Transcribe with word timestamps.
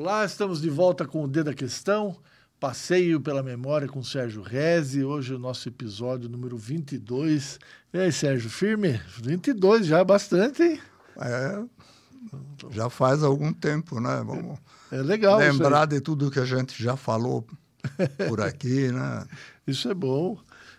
Olá, 0.00 0.24
estamos 0.24 0.60
de 0.60 0.70
volta 0.70 1.04
com 1.04 1.24
o 1.24 1.26
D 1.26 1.42
da 1.42 1.52
Questão, 1.52 2.16
passeio 2.60 3.20
pela 3.20 3.42
memória 3.42 3.88
com 3.88 4.00
Sérgio 4.00 4.42
Reze. 4.42 5.02
Hoje 5.02 5.34
o 5.34 5.40
nosso 5.40 5.68
episódio 5.68 6.28
número 6.28 6.56
22. 6.56 7.58
E 7.92 7.98
aí, 7.98 8.12
Sérgio, 8.12 8.48
firme? 8.48 9.00
22 9.20 9.86
já, 9.86 10.04
bastante, 10.04 10.62
hein? 10.62 10.80
É, 11.20 11.64
já 12.70 12.88
faz 12.88 13.24
algum 13.24 13.52
tempo, 13.52 13.98
né? 13.98 14.22
Vamos 14.24 14.60
é 14.92 15.02
legal. 15.02 15.36
lembrar 15.36 15.86
de 15.86 16.00
tudo 16.00 16.30
que 16.30 16.38
a 16.38 16.44
gente 16.44 16.80
já 16.80 16.96
falou 16.96 17.44
por 18.28 18.40
aqui, 18.40 18.92
né? 18.92 19.26
Isso 19.66 19.90
é 19.90 19.94
bom. 19.94 20.38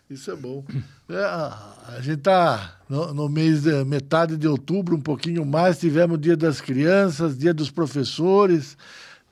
Isso 0.10 0.32
é 0.32 0.36
bom. 0.36 0.64
É, 1.10 1.24
a 1.26 2.00
gente 2.00 2.20
está 2.20 2.80
no, 2.88 3.14
no, 3.14 3.28
mês 3.28 3.64
de 3.64 3.84
metade 3.84 4.38
de 4.38 4.48
outubro, 4.48 4.96
um 4.96 5.02
pouquinho 5.02 5.46
mais, 5.46 5.78
tivemos 5.78 6.20
Dia 6.20 6.38
das 6.38 6.62
Crianças, 6.62 7.38
Dia 7.38 7.54
dos 7.54 7.70
Professores. 7.70 8.78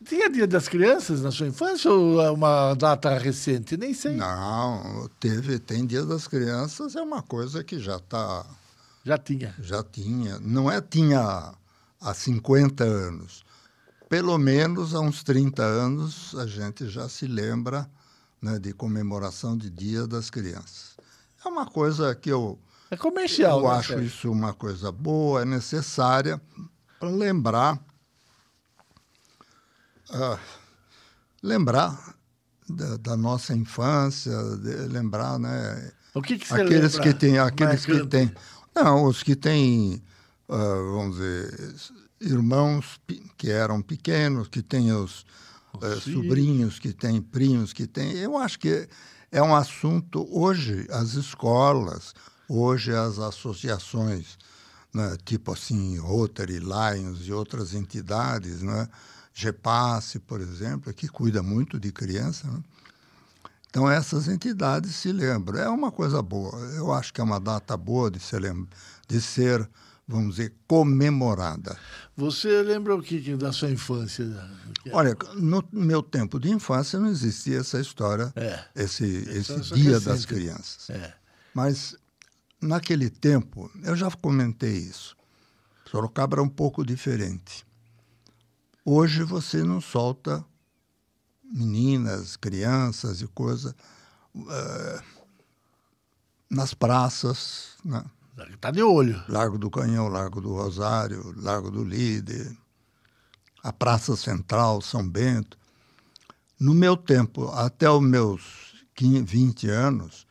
Tinha 0.07 0.29
Dia 0.29 0.47
das 0.47 0.69
Crianças 0.69 1.21
na 1.21 1.31
sua 1.31 1.47
infância 1.47 1.91
ou 1.91 2.21
é 2.21 2.31
uma 2.31 2.73
data 2.75 3.17
recente? 3.17 3.75
Nem 3.75 3.93
sei. 3.93 4.15
Não, 4.15 5.09
teve, 5.19 5.59
tem 5.59 5.85
Dia 5.85 6.05
das 6.05 6.27
Crianças, 6.27 6.95
é 6.95 7.01
uma 7.01 7.21
coisa 7.21 7.61
que 7.61 7.77
já 7.77 7.97
está. 7.97 8.45
Já 9.03 9.17
tinha. 9.17 9.53
Já 9.59 9.83
tinha. 9.83 10.39
Não 10.39 10.71
é 10.71 10.79
tinha 10.79 11.53
há 11.99 12.13
50 12.13 12.85
anos. 12.85 13.43
Pelo 14.07 14.37
menos 14.37 14.95
há 14.95 15.01
uns 15.01 15.23
30 15.23 15.61
anos 15.61 16.33
a 16.35 16.45
gente 16.45 16.87
já 16.87 17.09
se 17.09 17.27
lembra 17.27 17.89
né, 18.41 18.57
de 18.59 18.71
comemoração 18.71 19.57
de 19.57 19.69
Dia 19.69 20.07
das 20.07 20.29
Crianças. 20.29 20.95
É 21.45 21.49
uma 21.49 21.65
coisa 21.65 22.15
que 22.15 22.29
eu. 22.29 22.57
É 22.89 22.95
comercial. 22.95 23.59
Eu 23.59 23.69
né, 23.69 23.75
acho 23.75 23.99
isso 23.99 24.31
uma 24.31 24.53
coisa 24.53 24.89
boa, 24.89 25.41
é 25.41 25.45
necessária 25.45 26.41
para 26.97 27.09
lembrar. 27.09 27.77
Uh, 30.09 30.39
lembrar 31.43 32.15
da, 32.69 32.97
da, 32.97 33.17
nossa 33.17 33.53
infância, 33.53 34.31
lembrar, 34.89 35.37
né? 35.37 35.91
O 36.13 36.21
que, 36.21 36.37
que 36.37 36.47
você 36.47 36.61
aqueles 36.61 36.93
lembra? 36.95 37.13
que 37.13 37.19
têm, 37.19 37.39
aqueles 37.39 37.85
que 37.85 38.05
têm, 38.07 38.31
não, 38.75 39.05
os 39.05 39.21
que 39.23 39.35
têm, 39.35 40.01
uh, 40.47 40.93
vamos 40.93 41.17
dizer, 41.17 41.75
irmãos 42.19 42.99
que 43.37 43.49
eram 43.51 43.81
pequenos, 43.81 44.47
que 44.47 44.61
têm 44.61 44.91
os 44.91 45.25
é, 45.81 45.95
sobrinhos, 45.95 46.79
que 46.79 46.93
têm 46.93 47.21
primos, 47.21 47.73
que 47.73 47.85
têm. 47.85 48.13
Eu 48.13 48.37
acho 48.37 48.59
que 48.59 48.87
é 49.31 49.41
um 49.41 49.55
assunto. 49.55 50.27
Hoje, 50.31 50.87
as 50.89 51.13
escolas, 51.13 52.13
hoje, 52.49 52.93
as 52.93 53.19
associações, 53.19 54.37
né, 54.93 55.17
tipo 55.23 55.51
assim, 55.51 55.97
Rotary, 55.97 56.59
Lions 56.59 57.27
e 57.27 57.31
outras 57.31 57.73
entidades, 57.73 58.61
né, 58.61 58.87
GEPASSE, 59.37 60.17
por 60.17 60.41
exemplo, 60.41 60.91
que 60.91 61.07
cuida 61.07 61.43
muito 61.43 61.79
de 61.79 61.91
criança. 61.91 62.47
Né? 62.47 62.59
Então, 63.69 63.87
essas 63.87 64.27
entidades 64.27 64.95
se 64.95 65.11
lembram. 65.11 65.59
É 65.59 65.69
uma 65.69 65.91
coisa 65.91 66.23
boa. 66.23 66.57
Eu 66.73 66.91
acho 66.91 67.13
que 67.13 67.21
é 67.21 67.23
uma 67.23 67.39
data 67.39 67.77
boa 67.77 68.09
de 68.09 68.19
ser, 68.19 68.41
de 69.07 69.21
ser 69.21 69.69
vamos 70.07 70.37
dizer, 70.37 70.55
comemorada. 70.67 71.77
Você 72.15 72.63
lembra 72.63 72.95
o 72.95 73.01
que 73.01 73.35
da 73.35 73.51
sua 73.51 73.69
infância? 73.69 74.25
Olha, 74.91 75.15
no 75.35 75.63
meu 75.71 76.01
tempo 76.01 76.39
de 76.39 76.49
infância 76.49 76.99
não 76.99 77.09
existia 77.09 77.59
essa 77.59 77.79
história, 77.79 78.33
é. 78.35 78.63
esse, 78.75 79.05
esse 79.05 79.59
Dia 79.75 79.99
das 79.99 80.25
Crianças. 80.25 80.89
É. 80.89 81.13
Mas 81.53 81.95
naquele 82.59 83.11
tempo, 83.11 83.69
eu 83.83 83.95
já 83.95 84.09
comentei 84.09 84.77
isso, 84.77 85.15
Sorocaba 85.91 86.35
era 86.35 86.43
um 86.43 86.49
pouco 86.49 86.83
diferente. 86.83 87.66
Hoje 88.89 89.21
você 89.21 89.65
não 89.65 89.81
solta 89.81 90.45
meninas, 91.43 92.37
crianças 92.37 93.21
e 93.21 93.27
coisa 93.27 93.75
uh, 94.33 95.03
nas 96.49 96.73
praças, 96.73 97.71
né? 97.83 98.01
Está 98.53 98.71
de 98.71 98.81
olho. 98.81 99.21
Largo 99.27 99.57
do 99.57 99.69
Canhão, 99.69 100.07
Largo 100.07 100.39
do 100.39 100.53
Rosário, 100.53 101.33
Largo 101.35 101.69
do 101.69 101.83
Líder, 101.83 102.55
a 103.61 103.73
Praça 103.73 104.15
Central, 104.15 104.81
São 104.81 105.05
Bento. 105.05 105.57
No 106.57 106.73
meu 106.73 106.95
tempo, 106.95 107.49
até 107.49 107.91
os 107.91 108.01
meus 108.01 108.85
15, 108.95 109.21
20 109.23 109.69
anos, 109.69 110.25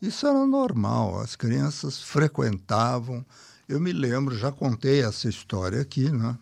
isso 0.00 0.24
era 0.24 0.46
normal. 0.46 1.18
As 1.18 1.34
crianças 1.34 2.00
frequentavam. 2.00 3.26
Eu 3.68 3.80
me 3.80 3.92
lembro, 3.92 4.38
já 4.38 4.52
contei 4.52 5.02
essa 5.02 5.28
história 5.28 5.80
aqui, 5.80 6.08
né? 6.08 6.38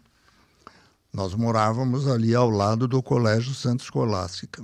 Nós 1.13 1.35
morávamos 1.35 2.07
ali 2.07 2.35
ao 2.35 2.49
lado 2.49 2.87
do 2.87 3.03
Colégio 3.03 3.53
Santa 3.53 3.83
Escolástica. 3.83 4.63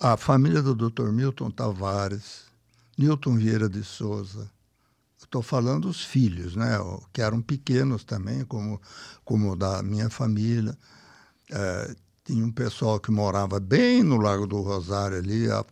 A 0.00 0.16
família 0.16 0.60
do 0.60 0.74
Dr. 0.74 1.10
Milton 1.10 1.50
Tavares, 1.52 2.46
Newton 2.98 3.36
Vieira 3.36 3.68
de 3.68 3.84
Souza. 3.84 4.50
Estou 5.16 5.40
falando 5.40 5.88
os 5.88 6.04
filhos, 6.04 6.56
né? 6.56 6.76
que 7.12 7.22
eram 7.22 7.40
pequenos 7.40 8.02
também, 8.02 8.44
como, 8.44 8.80
como 9.24 9.54
da 9.54 9.82
minha 9.84 10.10
família. 10.10 10.76
É, 11.50 11.94
tinha 12.24 12.44
um 12.44 12.50
pessoal 12.50 12.98
que 12.98 13.12
morava 13.12 13.60
bem 13.60 14.02
no 14.02 14.16
Lago 14.16 14.48
do 14.48 14.60
Rosário 14.60 15.16
ali, 15.16 15.48
a, 15.48 15.64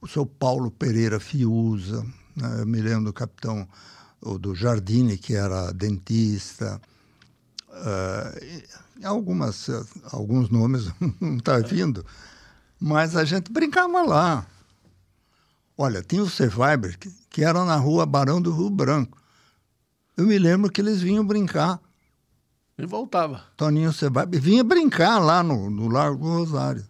o 0.00 0.08
seu 0.08 0.24
Paulo 0.24 0.70
Pereira 0.70 1.20
Fiuza, 1.20 2.02
né? 2.34 2.60
eu 2.60 2.66
me 2.66 2.80
lembro 2.80 3.04
do 3.04 3.12
capitão 3.12 3.68
do 4.40 4.54
Jardine, 4.54 5.18
que 5.18 5.34
era 5.34 5.70
dentista. 5.72 6.80
É, 7.84 8.62
algumas, 9.04 9.68
alguns 10.10 10.48
nomes 10.48 10.90
não 11.20 11.36
estão 11.36 11.62
tá 11.62 11.68
vindo, 11.68 12.04
mas 12.80 13.16
a 13.16 13.24
gente 13.24 13.52
brincava 13.52 14.02
lá. 14.02 14.46
Olha, 15.76 16.02
tinha 16.02 16.22
os 16.22 16.32
survivors 16.32 16.96
que, 16.96 17.12
que 17.28 17.44
eram 17.44 17.66
na 17.66 17.76
rua 17.76 18.06
Barão 18.06 18.40
do 18.40 18.50
Rio 18.50 18.70
Branco. 18.70 19.18
Eu 20.16 20.26
me 20.26 20.38
lembro 20.38 20.70
que 20.70 20.80
eles 20.80 21.02
vinham 21.02 21.26
brincar. 21.26 21.78
E 22.78 22.86
voltava. 22.86 23.42
Toninho 23.56 23.92
Survivor 23.92 24.28
vinha 24.40 24.64
brincar 24.64 25.18
lá 25.18 25.42
no, 25.42 25.70
no 25.70 25.88
Largo 25.88 26.24
do 26.24 26.30
Rosário. 26.30 26.84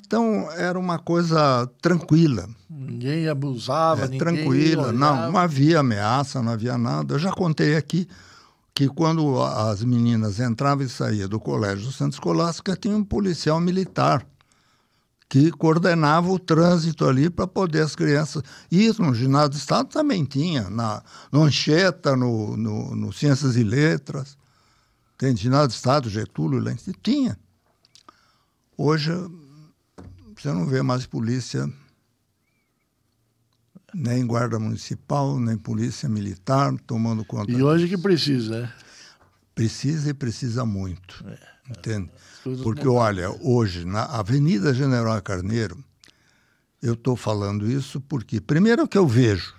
Então, 0.00 0.50
era 0.52 0.78
uma 0.78 0.98
coisa 0.98 1.68
tranquila. 1.80 2.48
Ninguém 2.68 3.28
abusava, 3.28 4.04
é, 4.04 4.08
ninguém 4.08 4.18
Tranquila, 4.18 4.92
não, 4.92 5.32
não 5.32 5.38
havia 5.38 5.80
ameaça, 5.80 6.42
não 6.42 6.52
havia 6.52 6.78
nada. 6.78 7.14
Eu 7.14 7.18
já 7.18 7.30
contei 7.30 7.76
aqui 7.76 8.08
que 8.78 8.86
quando 8.86 9.42
as 9.42 9.82
meninas 9.82 10.38
entravam 10.38 10.86
e 10.86 10.88
saíam 10.88 11.28
do 11.28 11.40
colégio 11.40 11.90
Santos 11.90 12.14
Escolástica, 12.14 12.76
tinha 12.76 12.94
um 12.94 13.02
policial 13.02 13.58
militar 13.58 14.24
que 15.28 15.50
coordenava 15.50 16.30
o 16.30 16.38
trânsito 16.38 17.04
ali 17.04 17.28
para 17.28 17.48
poder 17.48 17.80
as 17.80 17.96
crianças. 17.96 18.40
Isso 18.70 19.02
no 19.02 19.12
ginásio 19.12 19.48
do 19.48 19.56
Estado 19.56 19.88
também 19.88 20.24
tinha, 20.24 20.70
na, 20.70 21.02
no 21.32 21.42
Anchieta, 21.42 22.14
no, 22.14 22.56
no, 22.56 22.94
no 22.94 23.12
Ciências 23.12 23.56
e 23.56 23.64
Letras, 23.64 24.38
tem 25.18 25.36
ginásio 25.36 25.70
do 25.70 25.72
Estado, 25.72 26.08
Getúlio, 26.08 26.62
tinha. 27.02 27.36
Hoje 28.76 29.10
você 30.36 30.52
não 30.52 30.66
vê 30.66 30.82
mais 30.82 31.04
polícia, 31.04 31.68
nem 33.94 34.26
guarda 34.26 34.58
municipal, 34.58 35.38
nem 35.38 35.56
polícia 35.56 36.08
militar 36.08 36.74
tomando 36.86 37.24
conta. 37.24 37.50
E 37.50 37.62
hoje 37.62 37.88
que 37.88 37.98
precisa, 37.98 38.62
né? 38.62 38.72
Precisa 39.54 40.10
e 40.10 40.14
precisa 40.14 40.64
muito. 40.64 41.24
É. 41.26 41.38
Entende? 41.70 42.10
Porque, 42.62 42.86
olha, 42.88 43.30
hoje, 43.42 43.84
na 43.84 44.04
Avenida 44.04 44.72
General 44.72 45.20
Carneiro, 45.20 45.82
eu 46.80 46.94
estou 46.94 47.16
falando 47.16 47.70
isso 47.70 48.00
porque, 48.00 48.40
primeiro, 48.40 48.88
que 48.88 48.96
eu 48.96 49.06
vejo, 49.06 49.54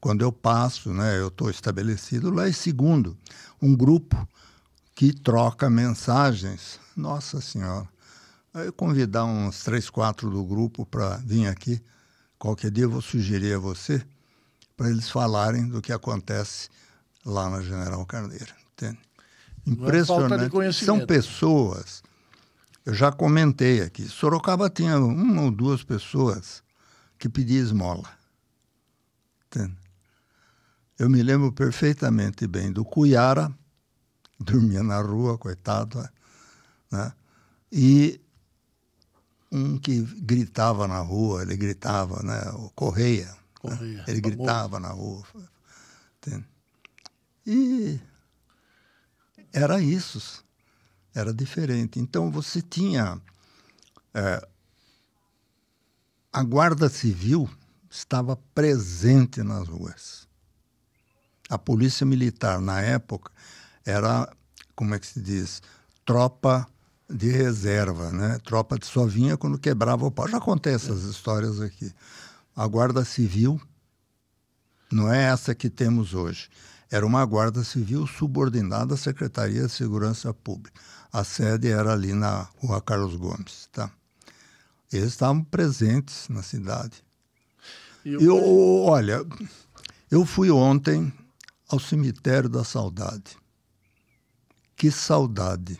quando 0.00 0.22
eu 0.22 0.30
passo, 0.30 0.92
né, 0.92 1.18
eu 1.18 1.28
estou 1.28 1.50
estabelecido 1.50 2.30
lá, 2.30 2.48
e 2.48 2.52
segundo, 2.52 3.16
um 3.60 3.74
grupo 3.74 4.28
que 4.94 5.12
troca 5.12 5.68
mensagens. 5.68 6.78
Nossa 6.96 7.40
Senhora. 7.40 7.88
Aí 8.52 8.66
eu 8.66 8.72
convidar 8.72 9.24
uns 9.24 9.62
três, 9.64 9.88
quatro 9.88 10.28
do 10.30 10.44
grupo 10.44 10.84
para 10.84 11.16
vir 11.18 11.46
aqui. 11.46 11.80
Qualquer 12.40 12.70
dia 12.70 12.84
eu 12.84 12.90
vou 12.90 13.02
sugerir 13.02 13.52
a 13.52 13.58
você 13.58 14.02
para 14.74 14.88
eles 14.88 15.10
falarem 15.10 15.68
do 15.68 15.82
que 15.82 15.92
acontece 15.92 16.70
lá 17.22 17.50
na 17.50 17.60
General 17.60 18.04
Carneiro. 18.06 18.54
Entende? 18.72 18.98
É 19.66 19.70
Impressionante. 19.70 20.72
São 20.72 21.04
pessoas. 21.04 22.02
Eu 22.86 22.94
já 22.94 23.12
comentei 23.12 23.82
aqui. 23.82 24.08
Sorocaba 24.08 24.70
tinha 24.70 24.98
uma 24.98 25.42
ou 25.42 25.50
duas 25.50 25.84
pessoas 25.84 26.62
que 27.18 27.28
pediam 27.28 27.62
esmola. 27.62 28.08
Entende? 29.46 29.76
Eu 30.98 31.10
me 31.10 31.22
lembro 31.22 31.52
perfeitamente 31.52 32.46
bem 32.46 32.72
do 32.72 32.86
Cuiara, 32.86 33.52
dormia 34.40 34.82
na 34.82 34.98
rua, 35.02 35.36
coitado, 35.36 36.08
né? 36.90 37.12
E 37.70 38.18
um 39.50 39.78
que 39.78 40.02
gritava 40.22 40.86
na 40.86 41.00
rua, 41.00 41.42
ele 41.42 41.56
gritava, 41.56 42.22
né? 42.22 42.40
O 42.54 42.70
Correia. 42.70 43.34
Correia 43.58 43.98
né? 43.98 44.04
Ele 44.06 44.20
gritava 44.20 44.78
na 44.78 44.88
rua. 44.88 45.24
Entende? 46.18 46.46
E 47.46 48.00
era 49.52 49.80
isso. 49.80 50.44
era 51.14 51.34
diferente. 51.34 51.98
Então 51.98 52.30
você 52.30 52.62
tinha 52.62 53.20
é, 54.14 54.48
a 56.32 56.42
Guarda 56.42 56.88
Civil 56.88 57.50
estava 57.90 58.36
presente 58.54 59.42
nas 59.42 59.68
ruas. 59.68 60.28
A 61.48 61.58
polícia 61.58 62.06
militar 62.06 62.60
na 62.60 62.80
época 62.80 63.32
era, 63.84 64.32
como 64.76 64.94
é 64.94 64.98
que 65.00 65.06
se 65.06 65.20
diz, 65.20 65.60
tropa 66.04 66.68
de 67.10 67.28
reserva, 67.30 68.10
né? 68.10 68.38
Tropa 68.44 68.78
de 68.78 68.86
só 68.86 69.04
vinha 69.06 69.36
quando 69.36 69.58
quebrava 69.58 70.06
o 70.06 70.10
pau. 70.10 70.28
Já 70.28 70.40
contei 70.40 70.74
essas 70.74 71.02
histórias 71.04 71.60
aqui. 71.60 71.92
A 72.54 72.66
Guarda 72.66 73.04
Civil 73.04 73.60
não 74.90 75.12
é 75.12 75.24
essa 75.24 75.54
que 75.54 75.68
temos 75.68 76.14
hoje. 76.14 76.48
Era 76.90 77.06
uma 77.06 77.24
Guarda 77.24 77.62
Civil 77.62 78.06
subordinada 78.06 78.94
à 78.94 78.96
Secretaria 78.96 79.66
de 79.66 79.72
Segurança 79.72 80.34
Pública. 80.34 80.80
A 81.12 81.24
sede 81.24 81.68
era 81.68 81.92
ali 81.92 82.12
na 82.12 82.48
Rua 82.58 82.80
Carlos 82.80 83.16
Gomes, 83.16 83.68
tá? 83.72 83.90
Eles 84.92 85.08
estavam 85.08 85.44
presentes 85.44 86.28
na 86.28 86.42
cidade. 86.42 87.04
Eu, 88.04 88.84
olha, 88.84 89.24
eu 90.10 90.24
fui 90.24 90.50
ontem 90.50 91.12
ao 91.68 91.78
cemitério 91.78 92.48
da 92.48 92.64
saudade. 92.64 93.36
Que 94.76 94.90
saudade. 94.90 95.78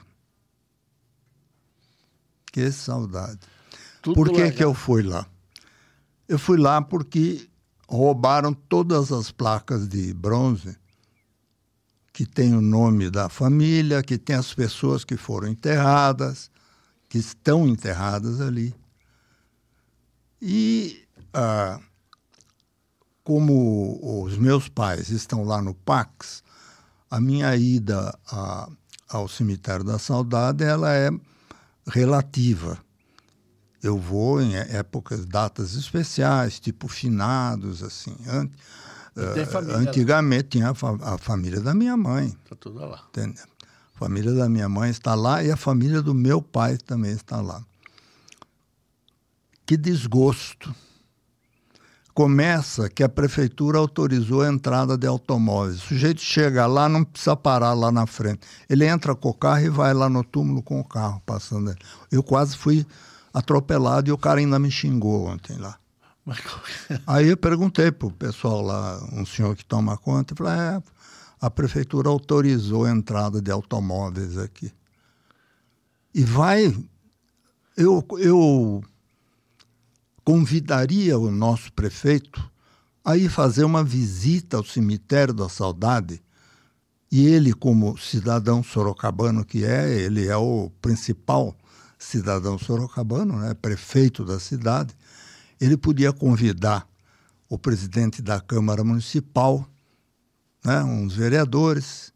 Que 2.52 2.70
saudade. 2.72 3.38
Tudo 4.02 4.14
Por 4.14 4.32
que, 4.32 4.50
que 4.50 4.64
eu 4.64 4.74
fui 4.74 5.02
lá? 5.02 5.26
Eu 6.28 6.38
fui 6.38 6.58
lá 6.58 6.80
porque 6.80 7.48
roubaram 7.88 8.52
todas 8.52 9.12
as 9.12 9.30
placas 9.30 9.88
de 9.88 10.14
bronze 10.14 10.76
que 12.12 12.26
tem 12.26 12.54
o 12.54 12.60
nome 12.60 13.10
da 13.10 13.28
família, 13.28 14.02
que 14.02 14.18
tem 14.18 14.36
as 14.36 14.52
pessoas 14.52 15.04
que 15.04 15.16
foram 15.16 15.48
enterradas, 15.48 16.50
que 17.08 17.18
estão 17.18 17.66
enterradas 17.66 18.40
ali. 18.40 18.74
E 20.40 21.04
ah, 21.32 21.80
como 23.24 24.24
os 24.24 24.36
meus 24.36 24.68
pais 24.68 25.10
estão 25.10 25.44
lá 25.44 25.62
no 25.62 25.74
Pax, 25.74 26.42
a 27.10 27.20
minha 27.20 27.54
ida 27.56 28.16
a, 28.30 28.68
ao 29.08 29.28
cemitério 29.28 29.84
da 29.84 29.98
Saudade 29.98 30.64
ela 30.64 30.92
é 30.92 31.10
relativa. 31.90 32.78
Eu 33.82 33.98
vou 33.98 34.40
em 34.40 34.56
épocas, 34.56 35.24
datas 35.26 35.74
especiais, 35.74 36.60
tipo 36.60 36.86
finados, 36.86 37.82
assim. 37.82 38.14
Ant, 38.28 38.52
uh, 39.16 39.76
antigamente 39.76 40.50
tinha 40.50 40.70
a, 40.70 40.74
fa 40.74 40.96
a, 41.02 41.18
família 41.18 41.60
da 41.60 41.74
minha 41.74 41.96
mãe. 41.96 42.36
Está 42.44 42.56
tudo 42.56 42.80
lá. 42.80 43.04
Entendeu? 43.08 43.44
A 43.94 43.98
família 43.98 44.32
da 44.32 44.48
minha 44.48 44.68
mãe 44.68 44.90
está 44.90 45.14
lá 45.14 45.42
e 45.42 45.50
a 45.50 45.56
família 45.56 46.00
do 46.02 46.14
meu 46.14 46.40
pai 46.40 46.76
também 46.78 47.12
está 47.12 47.40
lá. 47.40 47.62
Que 49.66 49.76
desgosto 49.76 50.74
começa 52.14 52.88
que 52.88 53.02
a 53.02 53.08
prefeitura 53.08 53.78
autorizou 53.78 54.42
a 54.42 54.48
entrada 54.48 54.96
de 54.96 55.06
automóveis. 55.06 55.76
O 55.78 55.88
sujeito 55.88 56.20
chega 56.20 56.66
lá, 56.66 56.88
não 56.88 57.04
precisa 57.04 57.36
parar 57.36 57.72
lá 57.72 57.90
na 57.90 58.06
frente. 58.06 58.40
Ele 58.68 58.86
entra 58.86 59.14
com 59.14 59.28
o 59.28 59.34
carro 59.34 59.64
e 59.64 59.68
vai 59.68 59.94
lá 59.94 60.08
no 60.08 60.24
túmulo 60.24 60.62
com 60.62 60.80
o 60.80 60.84
carro 60.84 61.22
passando. 61.24 61.74
Eu 62.10 62.22
quase 62.22 62.56
fui 62.56 62.86
atropelado 63.32 64.08
e 64.08 64.12
o 64.12 64.18
cara 64.18 64.40
ainda 64.40 64.58
me 64.58 64.70
xingou 64.70 65.26
ontem 65.26 65.56
lá. 65.56 65.78
Aí 67.06 67.28
eu 67.28 67.36
perguntei 67.36 67.90
pro 67.90 68.10
pessoal 68.10 68.60
lá, 68.60 69.00
um 69.12 69.24
senhor 69.24 69.56
que 69.56 69.64
toma 69.64 69.96
conta, 69.96 70.34
e 70.34 70.36
falei, 70.36 70.52
é, 70.52 70.82
a 71.40 71.50
prefeitura 71.50 72.08
autorizou 72.08 72.84
a 72.84 72.90
entrada 72.90 73.40
de 73.40 73.50
automóveis 73.50 74.36
aqui. 74.36 74.72
E 76.14 76.22
vai. 76.24 76.76
Eu, 77.76 78.04
eu 78.18 78.82
convidaria 80.24 81.18
o 81.18 81.30
nosso 81.30 81.72
prefeito 81.72 82.50
a 83.04 83.16
ir 83.16 83.28
fazer 83.28 83.64
uma 83.64 83.82
visita 83.82 84.56
ao 84.56 84.64
cemitério 84.64 85.34
da 85.34 85.48
Saudade. 85.48 86.22
E 87.10 87.26
ele, 87.26 87.52
como 87.52 87.98
cidadão 87.98 88.62
sorocabano 88.62 89.44
que 89.44 89.64
é, 89.64 89.90
ele 89.90 90.26
é 90.26 90.36
o 90.36 90.70
principal 90.80 91.56
cidadão 91.98 92.58
sorocabano, 92.58 93.38
né, 93.38 93.52
prefeito 93.54 94.24
da 94.24 94.40
cidade, 94.40 94.94
ele 95.60 95.76
podia 95.76 96.12
convidar 96.12 96.88
o 97.48 97.58
presidente 97.58 98.22
da 98.22 98.40
Câmara 98.40 98.82
Municipal, 98.84 99.68
né, 100.64 100.82
uns 100.84 101.14
vereadores, 101.14 102.12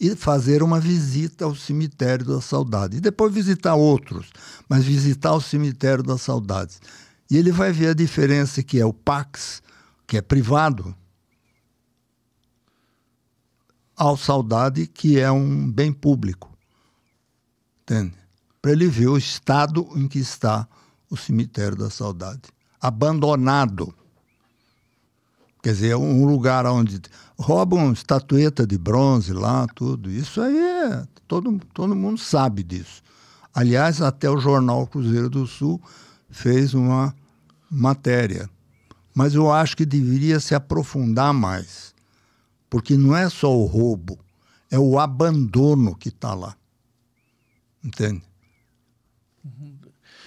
e 0.00 0.14
fazer 0.14 0.62
uma 0.62 0.78
visita 0.78 1.44
ao 1.44 1.54
cemitério 1.54 2.24
da 2.24 2.40
Saudade. 2.40 2.98
E 2.98 3.00
depois 3.00 3.32
visitar 3.32 3.74
outros, 3.74 4.30
mas 4.68 4.84
visitar 4.84 5.32
o 5.32 5.40
cemitério 5.40 6.04
das 6.04 6.22
Saudades. 6.22 6.80
E 7.30 7.36
ele 7.36 7.52
vai 7.52 7.72
ver 7.72 7.88
a 7.88 7.94
diferença 7.94 8.62
que 8.62 8.80
é 8.80 8.86
o 8.86 8.92
Pax, 8.92 9.62
que 10.06 10.16
é 10.16 10.22
privado, 10.22 10.94
ao 13.96 14.16
Saudade, 14.16 14.86
que 14.86 15.18
é 15.18 15.30
um 15.30 15.70
bem 15.70 15.92
público. 15.92 16.56
Entende? 17.82 18.14
Para 18.62 18.72
ele 18.72 18.86
ver 18.86 19.08
o 19.08 19.18
estado 19.18 19.88
em 19.96 20.06
que 20.06 20.18
está 20.18 20.66
o 21.10 21.16
cemitério 21.16 21.76
da 21.76 21.90
Saudade. 21.90 22.42
Abandonado. 22.80 23.92
Quer 25.62 25.72
dizer, 25.72 25.96
um 25.96 26.24
lugar 26.24 26.64
onde 26.66 27.00
roubam 27.36 27.92
estatueta 27.92 28.66
de 28.66 28.78
bronze 28.78 29.32
lá, 29.32 29.66
tudo. 29.74 30.10
Isso 30.10 30.40
aí 30.40 30.56
é. 30.56 31.06
Todo, 31.26 31.60
todo 31.74 31.96
mundo 31.96 32.18
sabe 32.18 32.62
disso. 32.62 33.02
Aliás, 33.52 34.00
até 34.00 34.30
o 34.30 34.38
jornal 34.38 34.86
Cruzeiro 34.86 35.28
do 35.28 35.46
Sul 35.46 35.82
fez 36.30 36.74
uma 36.74 37.14
matéria. 37.70 38.48
Mas 39.14 39.34
eu 39.34 39.50
acho 39.52 39.76
que 39.76 39.84
deveria 39.84 40.38
se 40.40 40.54
aprofundar 40.54 41.32
mais. 41.32 41.94
Porque 42.70 42.96
não 42.96 43.16
é 43.16 43.28
só 43.28 43.56
o 43.56 43.64
roubo, 43.64 44.18
é 44.70 44.78
o 44.78 44.98
abandono 44.98 45.96
que 45.96 46.08
está 46.08 46.34
lá. 46.34 46.54
Entende? 47.82 48.22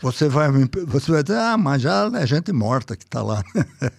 Você 0.01 0.27
vai, 0.27 0.49
você 0.87 1.11
vai 1.11 1.21
dizer, 1.21 1.37
ah, 1.37 1.57
mas 1.57 1.81
já 1.81 2.09
é 2.15 2.25
gente 2.25 2.51
morta 2.51 2.95
que 2.95 3.03
está 3.03 3.21
lá. 3.21 3.43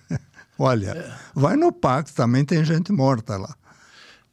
Olha, 0.58 0.90
é. 0.90 1.18
vai 1.34 1.56
no 1.56 1.72
Pax, 1.72 2.12
também 2.12 2.44
tem 2.44 2.64
gente 2.64 2.92
morta 2.92 3.36
lá. 3.36 3.54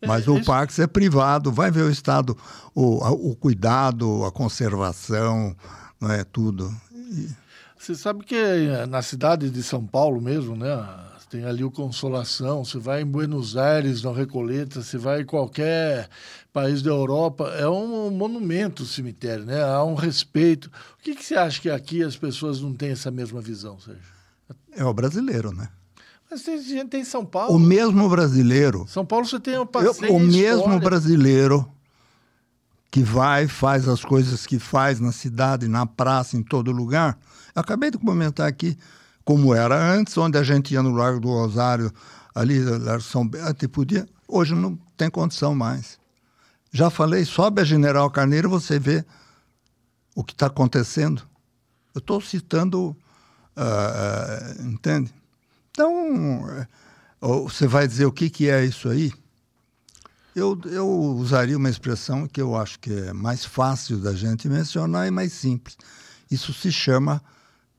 Mas 0.05 0.27
é, 0.27 0.31
o 0.31 0.43
Pax 0.43 0.79
é 0.79 0.87
privado, 0.87 1.51
vai 1.51 1.69
ver 1.69 1.83
o 1.83 1.91
Estado, 1.91 2.35
o, 2.73 3.29
o 3.29 3.35
cuidado, 3.35 4.25
a 4.25 4.31
conservação, 4.31 5.55
não 5.99 6.11
é 6.11 6.23
tudo. 6.23 6.73
E... 6.91 7.29
Você 7.79 7.95
sabe 7.95 8.25
que 8.25 8.35
eh, 8.35 8.85
na 8.85 9.01
cidade 9.01 9.49
de 9.49 9.63
São 9.63 9.85
Paulo 9.85 10.21
mesmo, 10.21 10.53
né? 10.53 10.67
Tem 11.29 11.45
ali 11.45 11.63
o 11.63 11.71
Consolação, 11.71 12.65
você 12.65 12.77
vai 12.77 13.03
em 13.03 13.05
Buenos 13.05 13.55
Aires, 13.55 14.01
na 14.01 14.11
Recoleta, 14.11 14.81
você 14.81 14.97
vai 14.97 15.21
em 15.21 15.25
qualquer 15.25 16.09
país 16.51 16.81
da 16.81 16.89
Europa, 16.89 17.53
é 17.55 17.69
um 17.69 18.09
monumento 18.09 18.83
o 18.83 18.85
cemitério, 18.85 19.45
né? 19.45 19.63
Há 19.63 19.83
um 19.83 19.93
respeito. 19.93 20.69
O 20.99 21.03
que, 21.03 21.15
que 21.15 21.23
você 21.23 21.35
acha 21.35 21.61
que 21.61 21.69
aqui 21.69 22.03
as 22.03 22.17
pessoas 22.17 22.59
não 22.59 22.73
têm 22.73 22.89
essa 22.89 23.11
mesma 23.11 23.39
visão, 23.39 23.79
Sérgio? 23.79 24.01
É 24.71 24.83
o 24.83 24.93
brasileiro, 24.93 25.53
né? 25.53 25.69
Mas 26.29 26.41
tem 26.41 26.61
gente 26.61 26.97
em 26.97 27.05
São 27.05 27.23
Paulo. 27.23 27.55
O 27.55 27.59
mesmo 27.59 28.09
brasileiro. 28.09 28.85
São 28.87 29.05
Paulo 29.05 29.25
você 29.25 29.39
tem 29.39 29.57
um 29.57 29.65
passeio. 29.65 30.13
O 30.13 30.19
mesmo 30.19 30.57
história. 30.57 30.79
brasileiro 30.79 31.71
que 32.91 33.03
vai, 33.03 33.47
faz 33.47 33.87
as 33.87 34.03
coisas 34.03 34.47
que 34.47 34.57
faz 34.57 34.99
na 34.99 35.11
cidade, 35.11 35.67
na 35.67 35.85
praça, 35.85 36.35
em 36.35 36.43
todo 36.43 36.71
lugar, 36.71 37.17
Acabei 37.59 37.91
de 37.91 37.97
comentar 37.97 38.47
aqui 38.47 38.77
como 39.25 39.53
era 39.53 39.75
antes, 39.93 40.17
onde 40.17 40.37
a 40.37 40.43
gente 40.43 40.73
ia 40.73 40.81
no 40.81 40.91
Largo 40.91 41.19
do 41.19 41.27
Rosário, 41.27 41.91
ali, 42.33 42.59
Largo 42.63 43.03
São 43.03 43.27
Bento, 43.27 43.63
e 43.63 43.67
podia. 43.67 44.07
Hoje 44.27 44.55
não 44.55 44.77
tem 44.97 45.09
condição 45.09 45.53
mais. 45.53 45.99
Já 46.71 46.89
falei, 46.89 47.25
sobe 47.25 47.61
a 47.61 47.65
General 47.65 48.09
Carneiro, 48.09 48.49
você 48.49 48.79
vê 48.79 49.05
o 50.15 50.23
que 50.23 50.33
está 50.33 50.47
acontecendo. 50.47 51.21
Eu 51.93 51.99
estou 51.99 52.21
citando, 52.21 52.95
uh, 53.57 54.63
entende? 54.63 55.13
Então, 55.71 56.43
uh, 57.21 57.43
você 57.43 57.67
vai 57.67 57.87
dizer 57.87 58.05
o 58.05 58.11
que, 58.11 58.29
que 58.29 58.49
é 58.49 58.63
isso 58.63 58.89
aí? 58.89 59.11
Eu, 60.35 60.59
eu 60.65 60.87
usaria 60.87 61.57
uma 61.57 61.69
expressão 61.69 62.27
que 62.27 62.39
eu 62.39 62.55
acho 62.55 62.79
que 62.79 62.91
é 62.91 63.13
mais 63.13 63.43
fácil 63.43 63.97
da 63.97 64.13
gente 64.13 64.47
mencionar 64.47 65.07
e 65.07 65.11
mais 65.11 65.33
simples. 65.33 65.77
Isso 66.29 66.53
se 66.53 66.71
chama 66.71 67.21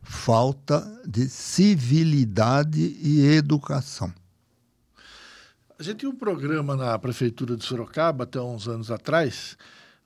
falta 0.02 1.00
de 1.06 1.28
civilidade 1.28 2.80
e 3.00 3.24
educação. 3.26 4.12
A 5.78 5.82
gente 5.82 6.00
tinha 6.00 6.10
um 6.10 6.16
programa 6.16 6.76
na 6.76 6.98
prefeitura 6.98 7.56
de 7.56 7.64
Sorocaba 7.64 8.24
até 8.24 8.40
uns 8.40 8.68
anos 8.68 8.90
atrás, 8.90 9.56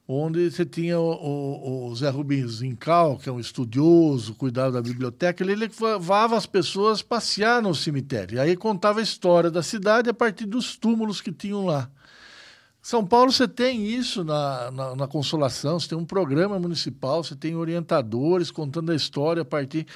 onde 0.06 0.50
você 0.50 0.64
tinha 0.64 1.00
o, 1.00 1.10
o, 1.10 1.88
o 1.88 1.96
Zé 1.96 2.10
Rubens 2.10 2.62
Incal, 2.62 3.18
que 3.18 3.28
é 3.28 3.32
um 3.32 3.40
estudioso, 3.40 4.34
cuidava 4.34 4.72
da 4.72 4.82
biblioteca, 4.82 5.42
ele 5.42 5.56
levava 5.56 6.36
as 6.36 6.46
pessoas 6.46 7.02
passear 7.02 7.62
no 7.62 7.74
cemitério. 7.74 8.36
E 8.36 8.38
aí 8.38 8.56
contava 8.56 9.00
a 9.00 9.02
história 9.02 9.50
da 9.50 9.62
cidade 9.62 10.10
a 10.10 10.14
partir 10.14 10.46
dos 10.46 10.76
túmulos 10.76 11.20
que 11.20 11.32
tinham 11.32 11.64
lá. 11.64 11.90
São 12.84 13.02
Paulo 13.02 13.32
você 13.32 13.48
tem 13.48 13.86
isso 13.86 14.22
na, 14.22 14.70
na, 14.70 14.94
na, 14.94 15.08
Consolação, 15.08 15.80
você 15.80 15.88
tem 15.88 15.96
um 15.96 16.04
programa 16.04 16.58
municipal, 16.58 17.24
você 17.24 17.34
tem 17.34 17.56
orientadores 17.56 18.50
contando 18.50 18.92
a 18.92 18.94
história 18.94 19.40
a 19.40 19.44
partir. 19.44 19.86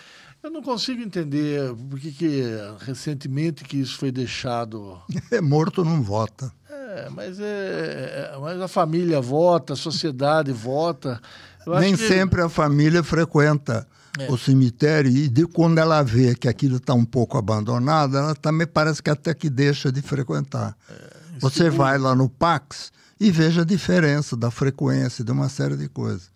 Eu 0.42 0.50
não 0.50 0.62
consigo 0.62 1.02
entender 1.02 1.74
por 1.74 2.00
que, 2.00 2.10
que 2.12 2.42
recentemente 2.80 3.62
que 3.62 3.76
isso 3.76 3.98
foi 3.98 4.10
deixado. 4.10 4.98
É 5.30 5.38
morto 5.38 5.84
não 5.84 6.00
vota. 6.00 6.50
É, 6.70 7.10
mas, 7.10 7.38
é, 7.38 8.32
é 8.32 8.38
mas 8.40 8.58
a 8.58 8.66
família 8.66 9.20
vota, 9.20 9.74
a 9.74 9.76
sociedade 9.76 10.50
vota. 10.50 11.20
Nem 11.66 11.94
que... 11.94 12.08
sempre 12.08 12.40
a 12.40 12.48
família 12.48 13.04
frequenta 13.04 13.86
é. 14.18 14.32
o 14.32 14.38
cemitério 14.38 15.10
e 15.10 15.28
de 15.28 15.46
quando 15.46 15.76
ela 15.76 16.02
vê 16.02 16.34
que 16.34 16.48
aquilo 16.48 16.78
está 16.78 16.94
um 16.94 17.04
pouco 17.04 17.36
abandonado, 17.36 18.16
ela 18.16 18.34
também 18.34 18.66
parece 18.66 19.02
que 19.02 19.10
até 19.10 19.34
que 19.34 19.50
deixa 19.50 19.92
de 19.92 20.00
frequentar. 20.00 20.74
É. 20.88 21.17
Você 21.40 21.70
vai 21.70 21.98
lá 21.98 22.14
no 22.14 22.28
Pax 22.28 22.92
e 23.20 23.30
veja 23.30 23.62
a 23.62 23.64
diferença 23.64 24.36
da 24.36 24.50
frequência 24.50 25.24
de 25.24 25.32
uma 25.32 25.48
série 25.48 25.76
de 25.76 25.88
coisas. 25.88 26.30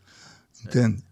Entende? 0.65 1.03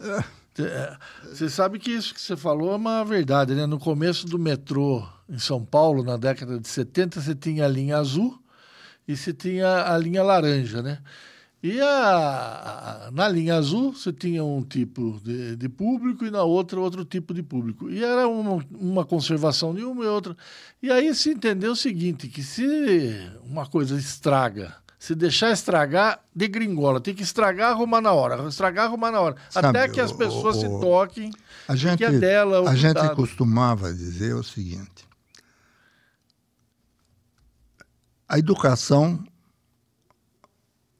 É. 0.00 0.40
É, 0.58 0.96
você 1.24 1.48
sabe 1.48 1.78
que 1.78 1.90
isso 1.90 2.12
que 2.12 2.20
você 2.20 2.36
falou 2.36 2.72
é 2.72 2.76
uma 2.76 3.04
verdade, 3.04 3.54
né? 3.54 3.66
No 3.66 3.78
começo 3.78 4.26
do 4.26 4.38
metrô 4.38 5.06
em 5.28 5.38
São 5.38 5.64
Paulo, 5.64 6.02
na 6.02 6.16
década 6.16 6.58
de 6.58 6.68
70, 6.68 7.20
você 7.20 7.34
tinha 7.34 7.64
a 7.64 7.68
linha 7.68 7.96
azul 7.96 8.38
e 9.06 9.16
você 9.16 9.32
tinha 9.32 9.92
a 9.92 9.96
linha 9.96 10.22
laranja, 10.22 10.82
né? 10.82 10.98
E 11.62 11.78
a, 11.78 13.06
a, 13.06 13.10
na 13.10 13.28
linha 13.28 13.56
azul 13.56 13.92
você 13.92 14.10
tinha 14.10 14.42
um 14.42 14.62
tipo 14.62 15.20
de, 15.22 15.56
de, 15.56 15.68
público 15.68 16.24
e 16.24 16.30
na 16.30 16.42
outra 16.42 16.80
outro 16.80 17.04
tipo 17.04 17.34
de 17.34 17.42
público. 17.42 17.90
E 17.90 18.02
era 18.02 18.26
uma, 18.26 18.64
uma 18.70 19.04
conservação 19.04 19.74
de 19.74 19.84
uma 19.84 20.02
e 20.02 20.06
outra. 20.06 20.34
E 20.82 20.90
aí 20.90 21.14
se 21.14 21.30
entendeu 21.30 21.72
o 21.72 21.76
seguinte, 21.76 22.28
que 22.28 22.42
se 22.42 22.64
uma 23.44 23.66
coisa 23.66 23.98
estraga, 23.98 24.74
se 24.98 25.14
deixar 25.14 25.52
estragar, 25.52 26.20
de 26.34 26.48
gringola, 26.48 26.98
tem 26.98 27.14
que 27.14 27.22
estragar, 27.22 27.72
arrumar 27.72 28.00
na 28.00 28.12
hora, 28.12 28.48
estragar, 28.48 28.86
arrumar 28.86 29.10
na 29.10 29.20
hora. 29.20 29.36
Sabe, 29.50 29.68
até 29.68 29.86
que 29.86 30.00
as 30.00 30.12
pessoas 30.12 30.56
o, 30.56 30.60
se 30.60 30.68
toquem 30.80 31.30
a 31.68 31.76
gente, 31.76 31.98
que 31.98 32.04
é 32.04 32.12
dela. 32.12 32.70
a 32.70 32.74
gente 32.74 33.06
costumava 33.14 33.92
dizer 33.92 34.34
o 34.34 34.42
seguinte, 34.42 35.06
a 38.26 38.38
educação 38.38 39.22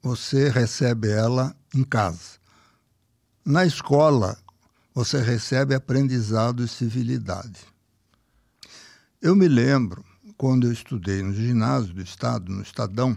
você 0.03 0.49
recebe 0.49 1.11
ela 1.11 1.55
em 1.75 1.85
casa. 1.85 2.39
Na 3.45 3.65
escola, 3.65 4.39
você 4.95 5.21
recebe 5.21 5.75
aprendizado 5.75 6.65
e 6.65 6.69
civilidade. 6.69 7.61
Eu 9.21 9.37
me 9.37 9.49
lembro, 9.49 10.05
quando 10.37 10.67
eu 10.67 10.73
estudei 10.73 11.23
no 11.23 11.35
ginásio 11.35 11.95
do 11.95 12.03
Estado, 12.03 12.51
no 12.51 12.63
Estadão, 12.63 13.17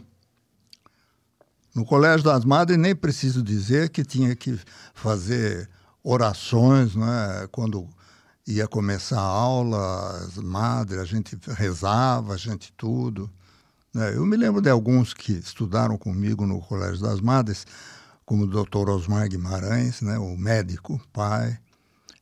no 1.74 1.86
Colégio 1.86 2.24
das 2.24 2.46
Madres, 2.46 2.78
nem 2.78 2.96
preciso 2.96 3.42
dizer 3.42 3.90
que 3.90 4.04
tinha 4.04 4.36
que 4.36 4.60
fazer 4.94 5.70
orações, 6.04 6.96
né? 6.96 7.48
quando 7.52 7.90
ia 8.46 8.68
começar 8.68 9.20
a 9.20 9.24
aula, 9.24 10.18
as 10.18 10.36
madres, 10.38 11.00
a 11.00 11.06
gente 11.06 11.38
rezava, 11.48 12.34
a 12.34 12.38
gente 12.38 12.74
tudo. 12.74 13.32
Né? 13.94 14.16
Eu 14.16 14.26
me 14.26 14.36
lembro 14.36 14.62
de 14.62 14.70
alguns 14.70 15.14
que 15.14 15.34
estudaram 15.34 15.98
comigo 15.98 16.46
no 16.46 16.60
Colégio 16.60 17.02
das 17.02 17.22
Madres, 17.22 17.66
como 18.26 18.44
o 18.44 18.48
Dr. 18.48 18.90
Osmar 18.90 19.28
Guimarães, 19.30 20.02
né, 20.02 20.18
o 20.18 20.38
médico, 20.38 21.00
pai, 21.12 21.60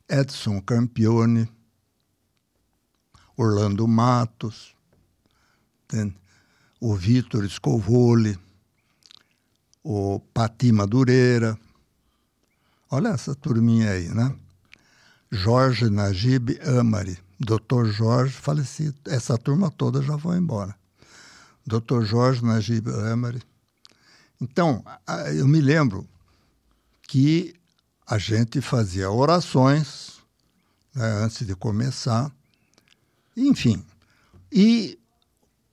Edson 0.08 0.60
Campione, 0.60 1.48
Orlando 3.36 3.86
Matos, 3.88 4.74
o 6.80 6.94
Vitor 6.94 7.48
Scovoli, 7.48 8.38
o 9.82 10.20
Pati 10.34 10.72
Madureira. 10.72 11.58
Olha 12.90 13.08
essa 13.08 13.34
turminha 13.34 13.90
aí, 13.90 14.08
né? 14.08 14.34
Jorge 15.30 15.88
Najib 15.88 16.58
Amari, 16.78 17.18
Dr. 17.40 17.86
Jorge 17.86 18.34
falecido. 18.34 18.94
Essa 19.06 19.38
turma 19.38 19.70
toda 19.70 20.02
já 20.02 20.18
foi 20.18 20.36
embora. 20.36 20.74
Dr. 21.66 22.02
Jorge 22.02 22.44
Najib 22.44 22.90
Amari. 22.90 23.42
Então, 24.40 24.84
eu 25.36 25.46
me 25.46 25.60
lembro 25.60 26.08
que 27.06 27.54
a 28.06 28.16
gente 28.18 28.60
fazia 28.60 29.10
orações 29.10 30.20
né, 30.94 31.06
antes 31.24 31.46
de 31.46 31.54
começar, 31.54 32.34
enfim. 33.36 33.84
E 34.50 34.98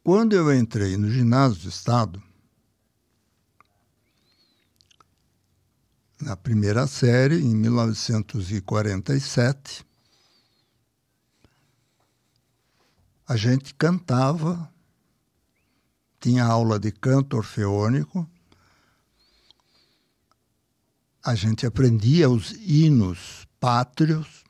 quando 0.04 0.34
eu 0.34 0.54
entrei 0.54 0.98
no 0.98 1.10
ginásio 1.10 1.64
do 1.64 1.70
Estado, 1.70 2.22
na 6.22 6.36
primeira 6.36 6.86
série, 6.86 7.42
em 7.42 7.56
1947, 7.56 9.86
a 13.28 13.36
gente 13.36 13.74
cantava 13.76 14.72
tinha 16.20 16.44
aula 16.44 16.80
de 16.80 16.92
canto 16.92 17.38
orfeônico, 17.38 18.30
a 21.24 21.36
gente 21.36 21.66
aprendia 21.66 22.30
os 22.30 22.52
hinos 22.52 23.48
pátrios, 23.60 24.44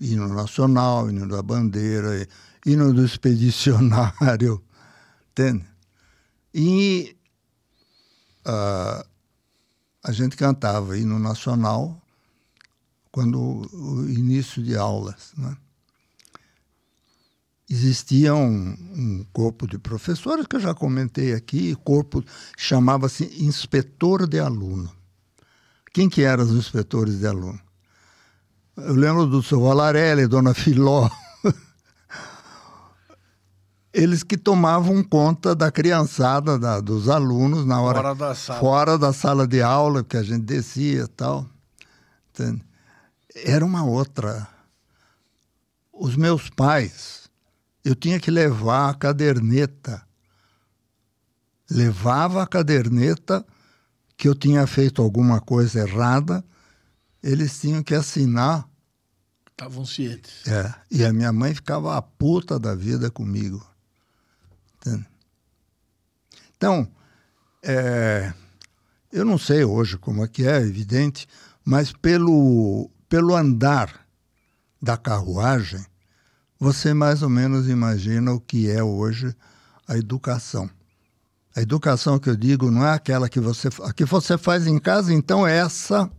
hino 0.00 0.28
nacional, 0.28 1.08
hino 1.08 1.28
da 1.28 1.42
bandeira, 1.42 2.26
hino 2.64 2.92
do 2.92 3.04
expedicionário, 3.04 4.62
entende? 5.30 5.66
E 6.52 7.16
uh, 8.46 9.06
a 10.02 10.12
gente 10.12 10.36
cantava 10.36 10.98
hino 10.98 11.18
nacional 11.18 12.00
quando 13.10 13.40
o 13.40 14.08
início 14.08 14.62
de 14.62 14.76
aulas, 14.76 15.32
né? 15.36 15.56
Existia 17.68 18.34
um, 18.34 18.70
um, 18.70 19.26
corpo 19.32 19.66
de 19.66 19.78
professores 19.78 20.46
que 20.46 20.56
eu 20.56 20.60
já 20.60 20.74
comentei 20.74 21.34
aqui, 21.34 21.74
corpo 21.76 22.24
chamava-se 22.56 23.24
inspetor 23.44 24.26
de 24.26 24.38
aluno. 24.38 24.90
Quem 25.92 26.08
que 26.08 26.22
eram 26.22 26.44
os 26.44 26.52
inspetores 26.52 27.18
de 27.18 27.26
aluno? 27.26 27.60
Eu 28.76 28.94
lembro 28.94 29.26
do 29.26 29.42
seu 29.42 29.60
Valarelli, 29.62 30.26
dona 30.26 30.52
Filó. 30.52 31.08
Eles 33.92 34.22
que 34.22 34.36
tomavam 34.36 35.02
conta 35.02 35.54
da 35.54 35.70
criançada, 35.70 36.58
da, 36.58 36.80
dos 36.80 37.08
alunos 37.08 37.64
na 37.64 37.80
hora 37.80 38.02
fora 38.02 38.14
da 38.14 38.34
sala, 38.34 38.60
fora 38.60 38.98
da 38.98 39.12
sala 39.14 39.46
de 39.48 39.62
aula, 39.62 40.04
que 40.04 40.18
a 40.18 40.22
gente 40.22 40.42
descia 40.42 41.04
e 41.04 41.08
tal. 41.08 41.46
Entende? 42.30 42.62
Era 43.34 43.64
uma 43.64 43.82
outra. 43.82 44.46
Os 45.90 46.14
meus 46.14 46.50
pais, 46.50 47.25
eu 47.86 47.94
tinha 47.94 48.18
que 48.18 48.32
levar 48.32 48.90
a 48.90 48.94
caderneta. 48.94 50.04
Levava 51.70 52.42
a 52.42 52.46
caderneta 52.46 53.46
que 54.16 54.26
eu 54.26 54.34
tinha 54.34 54.66
feito 54.66 55.00
alguma 55.00 55.40
coisa 55.40 55.86
errada, 55.86 56.44
eles 57.22 57.60
tinham 57.60 57.84
que 57.84 57.94
assinar. 57.94 58.68
Estavam 59.52 59.86
cientes. 59.86 60.44
É, 60.48 60.74
e 60.90 61.04
a 61.04 61.12
minha 61.12 61.32
mãe 61.32 61.54
ficava 61.54 61.96
a 61.96 62.02
puta 62.02 62.58
da 62.58 62.74
vida 62.74 63.08
comigo. 63.08 63.64
Entende? 64.76 65.06
Então, 66.56 66.90
é, 67.62 68.34
eu 69.12 69.24
não 69.24 69.38
sei 69.38 69.62
hoje 69.64 69.96
como 69.96 70.24
é 70.24 70.28
que 70.28 70.44
é, 70.44 70.56
evidente, 70.56 71.28
mas 71.64 71.92
pelo, 71.92 72.90
pelo 73.08 73.36
andar 73.36 74.04
da 74.82 74.96
carruagem, 74.96 75.86
você 76.58 76.94
mais 76.94 77.22
ou 77.22 77.28
menos 77.28 77.68
imagina 77.68 78.32
o 78.32 78.40
que 78.40 78.70
é 78.70 78.82
hoje 78.82 79.34
a 79.86 79.96
educação. 79.96 80.68
A 81.54 81.60
educação 81.60 82.18
que 82.18 82.28
eu 82.28 82.36
digo 82.36 82.70
não 82.70 82.84
é 82.84 82.92
aquela 82.92 83.28
que 83.28 83.40
você, 83.40 83.68
a 83.82 83.92
que 83.92 84.04
você 84.04 84.36
faz 84.36 84.66
em 84.66 84.78
casa, 84.78 85.12
então 85.12 85.46
essa 85.46 86.10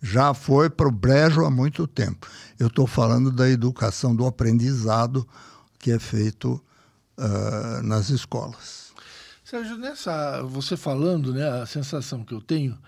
já 0.00 0.34
foi 0.34 0.68
para 0.68 0.88
o 0.88 0.92
brejo 0.92 1.44
há 1.44 1.50
muito 1.50 1.86
tempo. 1.86 2.28
Eu 2.58 2.66
estou 2.66 2.86
falando 2.86 3.30
da 3.30 3.48
educação, 3.48 4.14
do 4.14 4.26
aprendizado 4.26 5.26
que 5.78 5.90
é 5.90 5.98
feito 5.98 6.62
uh, 7.18 7.82
nas 7.82 8.08
escolas. 8.08 8.92
Sérgio, 9.44 9.76
nessa, 9.76 10.42
você 10.42 10.76
falando, 10.76 11.34
né, 11.34 11.48
a 11.60 11.66
sensação 11.66 12.24
que 12.24 12.32
eu 12.32 12.40
tenho 12.40 12.78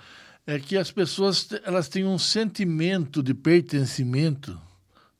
é 0.47 0.59
que 0.59 0.76
as 0.76 0.90
pessoas 0.90 1.49
elas 1.64 1.88
têm 1.88 2.04
um 2.04 2.19
sentimento 2.19 3.23
de 3.23 3.35
pertencimento 3.35 4.59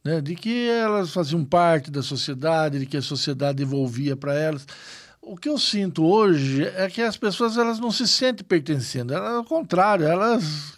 né? 0.05 0.21
de 0.21 0.37
que 0.37 0.69
elas 0.69 1.11
faziam 1.11 1.45
parte 1.45 1.91
da 1.91 2.03
sociedade, 2.03 2.79
de 2.79 2.87
que 2.87 2.97
a 2.97 3.03
sociedade 3.03 3.59
devolvia 3.59 4.17
para 4.17 4.35
elas. 4.35 4.67
O 5.23 5.37
que 5.37 5.49
eu 5.49 5.59
sinto 5.59 6.05
hoje 6.05 6.65
é 6.77 6.89
que 6.89 7.01
as 7.01 7.17
pessoas 7.17 7.57
elas 7.57 7.81
não 7.81 7.91
se 7.91 8.07
sentem 8.07 8.45
pertencendo, 8.45 9.15
elas, 9.15 9.37
ao 9.37 9.45
contrário, 9.45 10.07
elas 10.07 10.75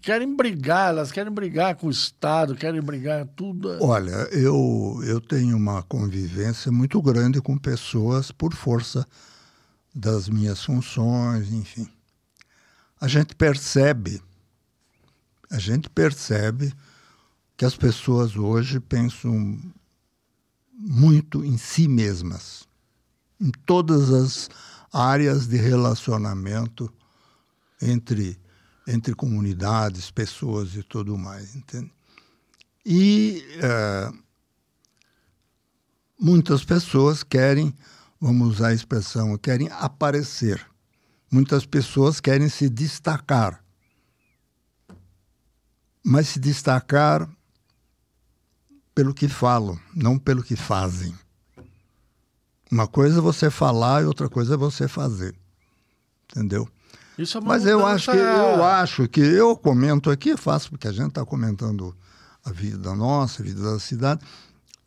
querem 0.00 0.34
brigar, 0.34 0.90
elas 0.90 1.12
querem 1.12 1.32
brigar 1.32 1.74
com 1.74 1.86
o 1.86 1.90
Estado, 1.90 2.54
querem 2.54 2.80
brigar 2.80 3.26
tudo. 3.36 3.76
Olha, 3.82 4.28
eu, 4.32 5.00
eu 5.04 5.20
tenho 5.20 5.54
uma 5.56 5.82
convivência 5.82 6.72
muito 6.72 7.00
grande 7.02 7.42
com 7.42 7.58
pessoas 7.58 8.32
por 8.32 8.54
força 8.54 9.06
das 9.94 10.28
minhas 10.28 10.64
funções, 10.64 11.52
enfim. 11.52 11.86
A 12.98 13.08
gente 13.08 13.34
percebe, 13.34 14.22
a 15.50 15.58
gente 15.58 15.90
percebe 15.90 16.72
que 17.60 17.64
as 17.66 17.76
pessoas 17.76 18.36
hoje 18.36 18.80
pensam 18.80 19.60
muito 20.72 21.44
em 21.44 21.58
si 21.58 21.86
mesmas, 21.86 22.66
em 23.38 23.50
todas 23.50 24.10
as 24.10 24.48
áreas 24.90 25.46
de 25.46 25.58
relacionamento 25.58 26.90
entre 27.82 28.40
entre 28.88 29.14
comunidades, 29.14 30.10
pessoas 30.10 30.74
e 30.74 30.82
tudo 30.82 31.18
mais, 31.18 31.54
entende? 31.54 31.92
E 32.84 33.44
é, 33.62 34.10
muitas 36.18 36.64
pessoas 36.64 37.22
querem, 37.22 37.74
vamos 38.18 38.54
usar 38.54 38.68
a 38.68 38.74
expressão, 38.74 39.36
querem 39.36 39.68
aparecer. 39.68 40.66
Muitas 41.30 41.66
pessoas 41.66 42.20
querem 42.20 42.48
se 42.48 42.70
destacar. 42.70 43.62
Mas 46.02 46.28
se 46.28 46.40
destacar 46.40 47.28
pelo 48.94 49.14
que 49.14 49.28
falam, 49.28 49.78
não 49.94 50.18
pelo 50.18 50.42
que 50.42 50.56
fazem. 50.56 51.14
Uma 52.70 52.86
coisa 52.86 53.18
é 53.18 53.20
você 53.20 53.50
falar 53.50 54.02
e 54.02 54.06
outra 54.06 54.28
coisa 54.28 54.54
é 54.54 54.56
você 54.56 54.86
fazer. 54.86 55.34
Entendeu? 56.30 56.68
Isso 57.18 57.38
é 57.38 57.40
Mas 57.40 57.66
eu 57.66 57.84
acho 57.84 58.10
que 58.10 58.16
eu 58.16 58.64
acho 58.64 59.08
que 59.08 59.20
eu 59.20 59.56
comento 59.56 60.10
aqui, 60.10 60.36
faço 60.36 60.70
porque 60.70 60.88
a 60.88 60.92
gente 60.92 61.08
está 61.08 61.24
comentando 61.24 61.94
a 62.44 62.50
vida 62.50 62.94
nossa, 62.94 63.42
a 63.42 63.44
vida 63.44 63.60
da 63.60 63.78
cidade, 63.78 64.24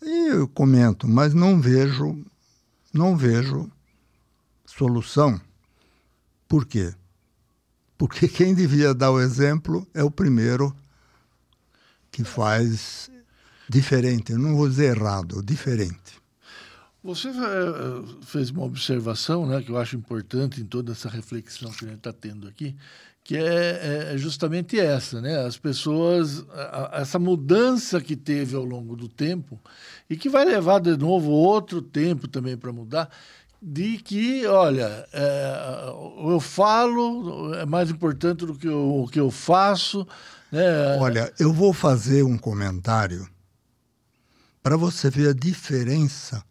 e 0.01 0.29
eu 0.29 0.47
comento, 0.47 1.07
mas 1.07 1.33
não 1.33 1.61
vejo, 1.61 2.17
não 2.93 3.15
vejo 3.15 3.69
solução. 4.65 5.39
Por 6.47 6.65
quê? 6.65 6.93
Porque 7.97 8.27
quem 8.29 8.55
devia 8.55 8.93
dar 8.93 9.11
o 9.11 9.19
exemplo 9.19 9.87
é 9.93 10.03
o 10.03 10.11
primeiro 10.11 10.75
que 12.11 12.23
faz 12.23 13.09
diferente. 13.69 14.31
Eu 14.31 14.39
não 14.39 14.55
vou 14.55 14.67
dizer 14.67 14.95
errado, 14.95 15.41
diferente. 15.43 16.21
Você 17.03 17.27
eh, 17.27 17.33
fez 18.21 18.49
uma 18.49 18.63
observação 18.63 19.45
né, 19.45 19.61
que 19.61 19.69
eu 19.69 19.77
acho 19.77 19.95
importante 19.95 20.61
em 20.61 20.65
toda 20.65 20.93
essa 20.93 21.09
reflexão 21.09 21.69
que 21.69 21.83
a 21.83 21.87
gente 21.89 21.97
está 21.97 22.13
tendo 22.13 22.47
aqui, 22.47 22.75
que 23.23 23.37
é, 23.37 24.11
é, 24.13 24.17
justamente 24.17 24.79
essa, 24.79 25.21
né? 25.21 25.45
As 25.45 25.57
pessoas, 25.57 26.45
essa 26.91 27.17
mudança 27.17 28.01
que 28.01 28.15
teve 28.15 28.55
ao 28.55 28.65
longo 28.65 28.95
do 28.97 29.07
tempo 29.07 29.59
e 30.09 30.17
que 30.17 30.29
vai 30.29 30.43
levar 30.43 30.79
de 30.79 30.97
novo 30.97 31.29
outro 31.31 31.81
tempo 31.81 32.27
também 32.27 32.57
para 32.57 32.73
mudar, 32.73 33.09
de 33.61 33.97
que, 33.97 34.45
olha, 34.45 35.07
é, 35.13 35.89
eu 36.29 36.39
falo 36.39 37.53
é 37.55 37.65
mais 37.65 37.89
importante 37.89 38.45
do 38.45 38.55
que 38.55 38.67
o 38.67 39.07
que 39.09 39.19
eu 39.19 39.31
faço. 39.31 40.05
Né? 40.51 40.97
Olha, 40.99 41.33
eu 41.39 41.53
vou 41.53 41.71
fazer 41.71 42.23
um 42.23 42.37
comentário 42.37 43.25
para 44.63 44.77
você 44.77 45.09
ver 45.09 45.29
a 45.29 45.33
diferença 45.33 46.43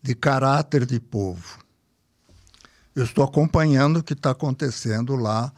de 0.00 0.14
caráter 0.14 0.86
de 0.86 1.00
povo. 1.00 1.58
Eu 2.94 3.04
estou 3.04 3.24
acompanhando 3.24 3.98
o 3.98 4.02
que 4.02 4.12
está 4.12 4.30
acontecendo 4.30 5.16
lá 5.16 5.52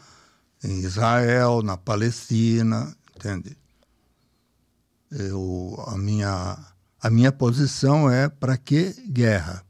em 0.63 0.81
Israel, 0.81 1.63
na 1.63 1.77
Palestina, 1.77 2.97
entende? 3.15 3.57
Eu, 5.11 5.77
a, 5.89 5.99
minha, 5.99 6.59
a 7.01 7.11
minha 7.11 7.31
posição 7.31 8.11
é 8.11 8.29
para 8.29 8.57
que 8.57 8.93
guerra? 9.09 9.63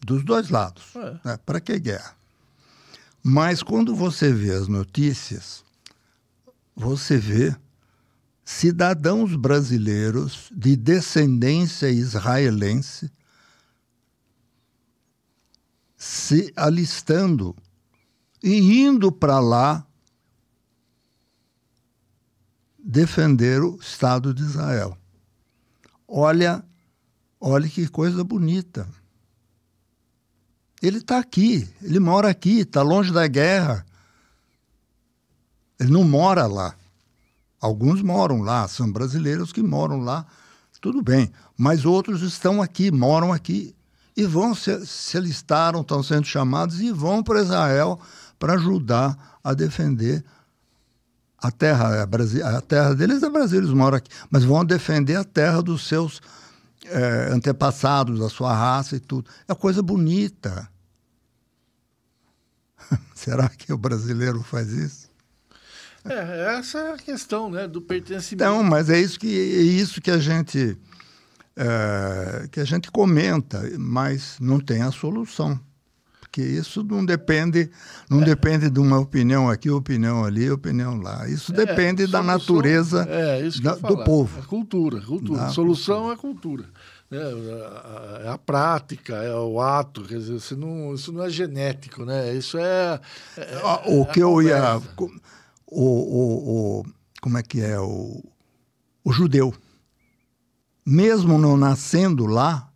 Dos 0.00 0.24
dois 0.24 0.48
lados. 0.48 0.84
É. 0.96 1.20
Né? 1.24 1.38
Para 1.44 1.60
que 1.60 1.78
guerra? 1.78 2.16
Mas 3.22 3.62
quando 3.62 3.94
você 3.94 4.32
vê 4.32 4.52
as 4.52 4.68
notícias, 4.68 5.64
você 6.74 7.18
vê 7.18 7.54
cidadãos 8.48 9.36
brasileiros 9.36 10.48
de 10.50 10.74
descendência 10.74 11.90
israelense 11.90 13.12
se 15.94 16.50
alistando 16.56 17.54
e 18.42 18.80
indo 18.80 19.12
para 19.12 19.38
lá 19.38 19.86
defender 22.78 23.62
o 23.62 23.76
Estado 23.76 24.32
de 24.32 24.42
Israel. 24.42 24.96
Olha, 26.08 26.64
olha 27.38 27.68
que 27.68 27.86
coisa 27.86 28.24
bonita. 28.24 28.88
Ele 30.80 30.98
está 30.98 31.18
aqui, 31.18 31.68
ele 31.82 32.00
mora 32.00 32.30
aqui, 32.30 32.60
está 32.60 32.80
longe 32.80 33.12
da 33.12 33.26
guerra. 33.26 33.84
Ele 35.78 35.90
não 35.90 36.02
mora 36.02 36.46
lá. 36.46 36.74
Alguns 37.60 38.02
moram 38.02 38.40
lá, 38.40 38.68
são 38.68 38.90
brasileiros 38.90 39.52
que 39.52 39.62
moram 39.62 40.00
lá, 40.00 40.26
tudo 40.80 41.02
bem. 41.02 41.30
Mas 41.56 41.84
outros 41.84 42.22
estão 42.22 42.62
aqui, 42.62 42.90
moram 42.90 43.32
aqui 43.32 43.74
e 44.16 44.24
vão 44.24 44.54
se, 44.54 44.86
se 44.86 45.16
alistaram, 45.16 45.80
estão 45.80 46.02
sendo 46.02 46.26
chamados 46.26 46.80
e 46.80 46.92
vão 46.92 47.22
para 47.22 47.42
Israel 47.42 47.98
para 48.38 48.54
ajudar 48.54 49.38
a 49.42 49.54
defender 49.54 50.24
a 51.40 51.52
terra, 51.52 52.02
a, 52.02 52.56
a 52.56 52.60
terra 52.60 52.94
deles 52.94 53.22
é 53.22 53.30
Brasil, 53.30 53.58
eles 53.58 53.72
moram 53.72 53.98
aqui, 53.98 54.10
mas 54.28 54.44
vão 54.44 54.64
defender 54.64 55.14
a 55.16 55.24
terra 55.24 55.62
dos 55.62 55.86
seus 55.86 56.20
é, 56.84 57.28
antepassados, 57.30 58.18
da 58.18 58.28
sua 58.28 58.54
raça 58.54 58.96
e 58.96 59.00
tudo. 59.00 59.30
É 59.46 59.54
coisa 59.54 59.80
bonita. 59.80 60.68
Será 63.14 63.48
que 63.48 63.72
o 63.72 63.78
brasileiro 63.78 64.42
faz 64.42 64.72
isso? 64.72 65.07
É, 66.04 66.58
essa 66.58 66.78
é 66.78 66.92
a 66.92 66.96
questão, 66.96 67.50
né, 67.50 67.66
do 67.66 67.80
pertencimento. 67.80 68.44
Não, 68.44 68.62
mas 68.62 68.88
é 68.88 69.00
isso 69.00 69.18
que, 69.18 69.28
é 69.28 69.62
isso 69.62 70.00
que 70.00 70.10
a 70.10 70.18
gente 70.18 70.78
é, 71.56 72.48
que 72.52 72.60
a 72.60 72.64
gente 72.64 72.90
comenta, 72.90 73.60
mas 73.78 74.36
não 74.40 74.60
tem 74.60 74.82
a 74.82 74.92
solução. 74.92 75.58
Porque 76.20 76.42
isso 76.42 76.84
não 76.84 77.04
depende, 77.04 77.70
não 78.08 78.22
é. 78.22 78.24
depende 78.26 78.70
de 78.70 78.78
uma 78.78 78.98
opinião 78.98 79.50
aqui, 79.50 79.70
opinião 79.70 80.24
ali, 80.24 80.48
opinião 80.50 81.00
lá. 81.00 81.26
Isso 81.26 81.52
é, 81.52 81.56
depende 81.56 82.02
solução, 82.02 82.20
da 82.20 82.22
natureza 82.22 83.06
é, 83.08 83.48
da, 83.60 83.74
do 83.74 84.04
povo. 84.04 84.38
É 84.38 84.42
cultura, 84.42 85.00
cultura. 85.00 85.40
Da 85.40 85.48
solução 85.48 86.14
cultura. 86.16 86.64
é 86.64 86.68
cultura. 86.68 86.68
É, 87.10 88.26
é, 88.26 88.28
a 88.28 88.36
prática, 88.36 89.14
é 89.16 89.34
o 89.34 89.60
ato, 89.60 90.02
quer 90.02 90.18
dizer, 90.18 90.36
isso 90.36 90.56
não, 90.56 90.94
isso 90.94 91.10
não 91.10 91.24
é 91.24 91.30
genético, 91.30 92.04
né? 92.04 92.34
Isso 92.34 92.58
é. 92.58 93.00
é 93.36 93.60
o 93.86 94.04
que 94.04 94.20
eu 94.20 94.42
ia. 94.42 94.80
O, 95.70 95.84
o, 95.84 96.80
o, 96.80 96.86
como 97.20 97.38
é 97.38 97.42
que 97.42 97.60
é? 97.60 97.78
O, 97.78 98.22
o 99.04 99.12
judeu 99.12 99.54
mesmo 100.88 101.36
não 101.36 101.54
nascendo 101.54 102.24
lá, 102.24 102.72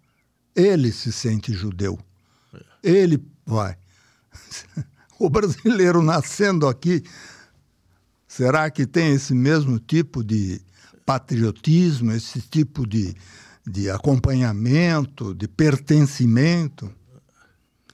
ele 0.55 0.93
se 0.93 1.11
sente 1.11 1.51
judeu. 1.55 1.99
Ele 2.83 3.25
vai. 3.47 3.77
O 5.19 5.31
brasileiro 5.31 6.03
nascendo 6.03 6.67
aqui, 6.67 7.01
será 8.27 8.69
que 8.69 8.85
tem 8.85 9.15
esse 9.15 9.33
mesmo 9.33 9.79
tipo 9.79 10.25
de 10.25 10.61
patriotismo, 11.07 12.11
esse 12.11 12.41
tipo 12.41 12.85
de, 12.85 13.15
de 13.65 13.89
acompanhamento, 13.89 15.33
de 15.33 15.47
pertencimento? 15.47 16.91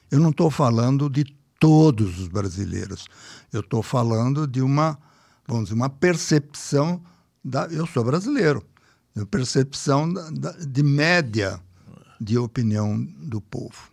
Eu 0.09 0.19
não 0.19 0.31
estou 0.31 0.49
falando 0.49 1.07
de 1.07 1.23
todos 1.59 2.19
os 2.19 2.27
brasileiros. 2.27 3.05
Eu 3.51 3.61
estou 3.61 3.81
falando 3.81 4.47
de 4.47 4.61
uma, 4.61 4.97
vamos 5.47 5.65
dizer, 5.65 5.75
uma 5.75 5.89
percepção 5.89 7.01
da. 7.43 7.65
Eu 7.65 7.85
sou 7.87 8.03
brasileiro 8.03 8.63
percepção 9.25 10.11
de 10.67 10.83
média 10.83 11.59
de 12.19 12.37
opinião 12.37 13.01
do 13.17 13.41
povo. 13.41 13.91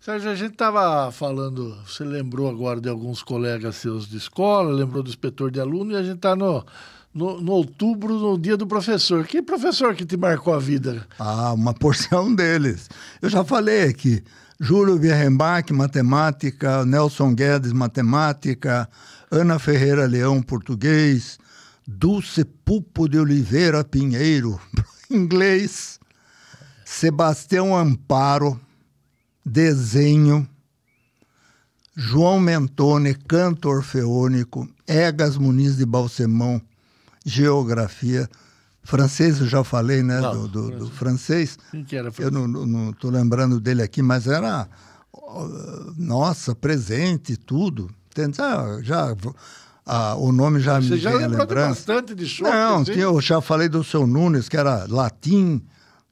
Sérgio, 0.00 0.30
a 0.30 0.34
gente 0.34 0.52
estava 0.52 1.10
falando, 1.10 1.76
você 1.86 2.04
lembrou 2.04 2.48
agora 2.48 2.78
de 2.78 2.90
alguns 2.90 3.22
colegas 3.22 3.76
seus 3.76 4.06
de 4.06 4.18
escola, 4.18 4.70
lembrou 4.70 5.02
do 5.02 5.08
inspetor 5.08 5.50
de 5.50 5.58
aluno, 5.58 5.92
e 5.92 5.96
a 5.96 6.02
gente 6.02 6.16
está 6.16 6.36
no, 6.36 6.64
no, 7.12 7.40
no, 7.40 7.52
outubro, 7.52 8.18
no 8.18 8.38
dia 8.38 8.54
do 8.54 8.66
professor. 8.66 9.26
Que 9.26 9.40
professor 9.40 9.94
que 9.94 10.04
te 10.04 10.16
marcou 10.16 10.52
a 10.52 10.58
vida? 10.58 11.06
Ah, 11.18 11.54
uma 11.54 11.72
porção 11.72 12.34
deles. 12.34 12.90
Eu 13.22 13.30
já 13.30 13.42
falei 13.42 13.84
aqui. 13.84 14.22
Júlio 14.64 14.98
Bierrenbach, 14.98 15.70
matemática, 15.74 16.86
Nelson 16.86 17.34
Guedes, 17.34 17.70
matemática, 17.74 18.88
Ana 19.30 19.58
Ferreira 19.58 20.06
Leão, 20.06 20.40
português, 20.40 21.38
Dulce 21.86 22.46
Pupo 22.46 23.06
de 23.06 23.18
Oliveira 23.18 23.84
Pinheiro, 23.84 24.58
inglês, 25.10 26.00
Sebastião 26.82 27.76
Amparo, 27.76 28.58
desenho, 29.44 30.48
João 31.94 32.40
Mentone, 32.40 33.14
canto 33.14 33.68
orfeônico, 33.68 34.66
Egas 34.86 35.36
Muniz 35.36 35.76
de 35.76 35.84
Balsemão, 35.84 36.58
geografia, 37.22 38.26
Francês, 38.84 39.40
eu 39.40 39.46
já 39.46 39.64
falei, 39.64 40.02
né? 40.02 40.20
Não, 40.20 40.46
do, 40.46 40.48
do, 40.48 40.78
do, 40.78 40.90
francês. 40.90 41.58
Quem 41.70 41.82
que 41.82 41.96
era 41.96 42.12
francês? 42.12 42.34
Eu 42.34 42.48
não 42.48 42.90
estou 42.90 43.10
lembrando 43.10 43.58
dele 43.58 43.82
aqui, 43.82 44.02
mas 44.02 44.26
era. 44.26 44.68
Nossa, 45.96 46.54
presente, 46.54 47.36
tudo. 47.36 47.90
Ah, 48.38 48.78
já, 48.82 49.16
ah, 49.86 50.14
o 50.16 50.30
nome 50.32 50.60
já 50.60 50.80
Você 50.80 50.94
me 50.94 50.98
já 50.98 51.10
vem 51.10 51.26
lembrou 51.26 51.46
bastante 51.46 52.14
de 52.14 52.26
show. 52.26 52.48
Não, 52.48 52.84
tinha, 52.84 52.98
eu 52.98 53.20
já 53.20 53.40
falei 53.40 53.68
do 53.68 53.82
seu 53.82 54.06
Nunes, 54.06 54.48
que 54.48 54.56
era 54.56 54.86
latim, 54.88 55.62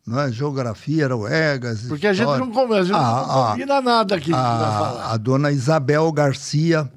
não 0.06 0.20
é? 0.20 0.32
geografia, 0.32 1.04
era 1.04 1.16
o 1.16 1.28
Egas. 1.28 1.82
Porque 1.82 2.06
a 2.06 2.12
gente 2.12 2.26
não, 2.26 2.50
come, 2.50 2.74
a 2.74 2.82
gente 2.82 2.96
ah, 2.96 3.24
não 3.28 3.50
combina 3.50 3.80
nada 3.80 4.16
aqui. 4.16 4.32
A, 4.32 5.12
a 5.12 5.16
dona 5.16 5.52
Isabel 5.52 6.10
Garcia 6.10 6.90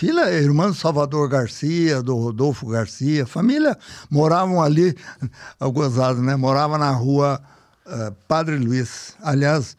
filha, 0.00 0.32
irmã 0.32 0.68
do 0.68 0.74
Salvador 0.74 1.28
Garcia, 1.28 2.02
do 2.02 2.16
Rodolfo 2.16 2.66
Garcia, 2.66 3.26
família, 3.26 3.76
moravam 4.08 4.62
ali, 4.62 4.96
gozado, 5.74 6.22
né? 6.22 6.34
Morava 6.36 6.78
na 6.78 6.90
rua 6.90 7.38
uh, 7.84 8.10
Padre 8.26 8.56
Luiz. 8.56 9.14
Aliás, 9.20 9.76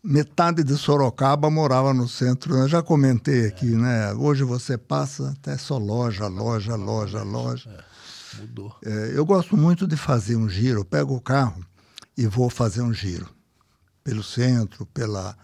metade 0.00 0.62
de 0.62 0.76
Sorocaba 0.76 1.50
morava 1.50 1.92
no 1.92 2.08
centro. 2.08 2.56
Eu 2.56 2.68
já 2.68 2.84
comentei 2.84 3.48
aqui, 3.48 3.66
né? 3.66 4.14
Hoje 4.14 4.44
você 4.44 4.78
passa 4.78 5.30
até 5.30 5.58
só 5.58 5.76
loja, 5.76 6.28
loja, 6.28 6.76
loja, 6.76 7.24
loja. 7.24 7.68
É, 7.68 8.40
mudou. 8.42 8.76
É, 8.84 9.10
eu 9.12 9.26
gosto 9.26 9.56
muito 9.56 9.88
de 9.88 9.96
fazer 9.96 10.36
um 10.36 10.48
giro. 10.48 10.82
Eu 10.82 10.84
pego 10.84 11.16
o 11.16 11.20
carro 11.20 11.66
e 12.16 12.28
vou 12.28 12.48
fazer 12.48 12.82
um 12.82 12.94
giro 12.94 13.28
pelo 14.04 14.22
centro, 14.22 14.86
pela 14.86 15.36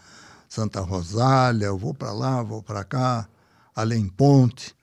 Santa 0.48 0.80
Rosália. 0.82 1.66
Eu 1.66 1.76
vou 1.76 1.92
para 1.92 2.12
lá, 2.12 2.44
vou 2.44 2.62
para 2.62 2.84
cá 2.84 3.28
além 3.78 4.08
ponte. 4.08 4.74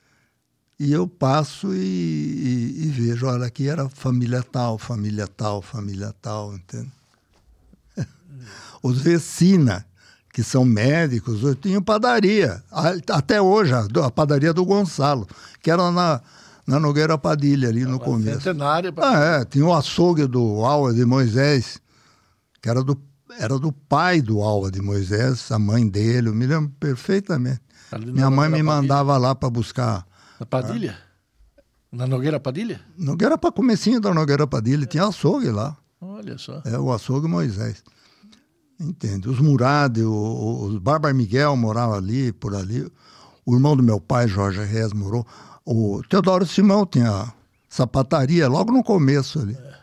E 0.80 0.92
eu 0.92 1.08
passo 1.08 1.74
e, 1.74 1.78
e, 1.78 2.86
e, 2.86 2.88
vejo, 2.88 3.28
olha, 3.28 3.46
aqui 3.46 3.68
era 3.68 3.90
família 3.90 4.42
tal, 4.42 4.78
família 4.78 5.28
tal, 5.28 5.62
família 5.62 6.14
tal, 6.22 6.56
entende? 6.56 6.92
Os 8.82 9.02
vecina, 9.02 9.86
que 10.34 10.44
são 10.44 10.66
médicos, 10.66 11.44
eu 11.44 11.56
tinha 11.56 11.82
padaria, 11.82 12.64
até 13.10 13.42
hoje, 13.42 13.74
a, 13.74 14.12
padaria 14.12 14.54
do 14.54 14.66
Gonçalo, 14.66 15.28
que 15.62 15.72
era 15.72 15.92
na, 15.92 16.22
na 16.68 16.80
Nogueira 16.80 17.18
Padilha, 17.18 17.70
ali 17.70 17.86
no 17.86 18.00
começo. 18.00 18.42
Centenário. 18.42 18.94
Ah, 18.98 19.20
é, 19.20 19.46
tinha 19.46 19.66
o 19.66 19.74
açougue 19.74 20.26
do 20.26 20.66
Alva 20.66 20.94
de 20.94 21.06
Moisés, 21.06 21.80
que 22.62 22.70
era 22.70 22.84
do, 22.84 22.98
era 23.40 23.58
do 23.58 23.72
pai 23.72 24.22
do 24.22 24.42
Alva 24.42 24.70
de 24.70 24.82
Moisés, 24.82 25.52
a 25.52 25.60
mãe 25.60 25.88
dele, 25.88 26.30
eu 26.30 26.34
me 26.34 26.46
lembro 26.46 26.72
perfeitamente. 26.80 27.65
Minha 28.06 28.30
mãe 28.30 28.50
me 28.50 28.62
mandava 28.64 29.18
lá 29.18 29.36
para 29.36 29.50
buscar. 29.50 30.06
Na 30.40 30.46
Padilha? 30.46 30.98
Na 31.92 32.06
Nogueira 32.06 32.40
Padilha? 32.40 32.82
Nogueira 32.98 33.38
para 33.38 33.52
comecinho 33.52 34.02
da 34.02 34.14
Nogueira 34.14 34.46
Padilha, 34.46 34.86
tinha 34.86 35.08
açougue 35.08 35.50
lá. 35.50 35.78
Olha 36.02 36.38
só. 36.38 36.62
É 36.66 36.78
o 36.78 36.92
açougue 36.92 37.28
Moisés. 37.28 37.84
Entende? 38.80 39.30
Os 39.30 39.40
Murad, 39.40 39.98
o, 40.00 40.66
o 40.68 40.80
Bárbara 40.80 41.14
Miguel 41.14 41.56
morava 41.56 41.96
ali, 41.96 42.34
por 42.34 42.54
ali. 42.54 42.90
O 43.46 43.54
irmão 43.54 43.78
do 43.78 43.84
meu 43.84 44.02
pai, 44.02 44.28
Jorge 44.28 44.64
Reis, 44.64 44.92
morou. 44.92 45.26
O 45.66 46.02
Teodoro 46.10 46.46
Simão 46.46 46.86
tinha 46.86 47.34
sapataria 47.70 48.48
logo 48.48 48.72
no 48.72 48.84
começo 48.84 49.40
ali. 49.40 49.56
É. 49.56 49.76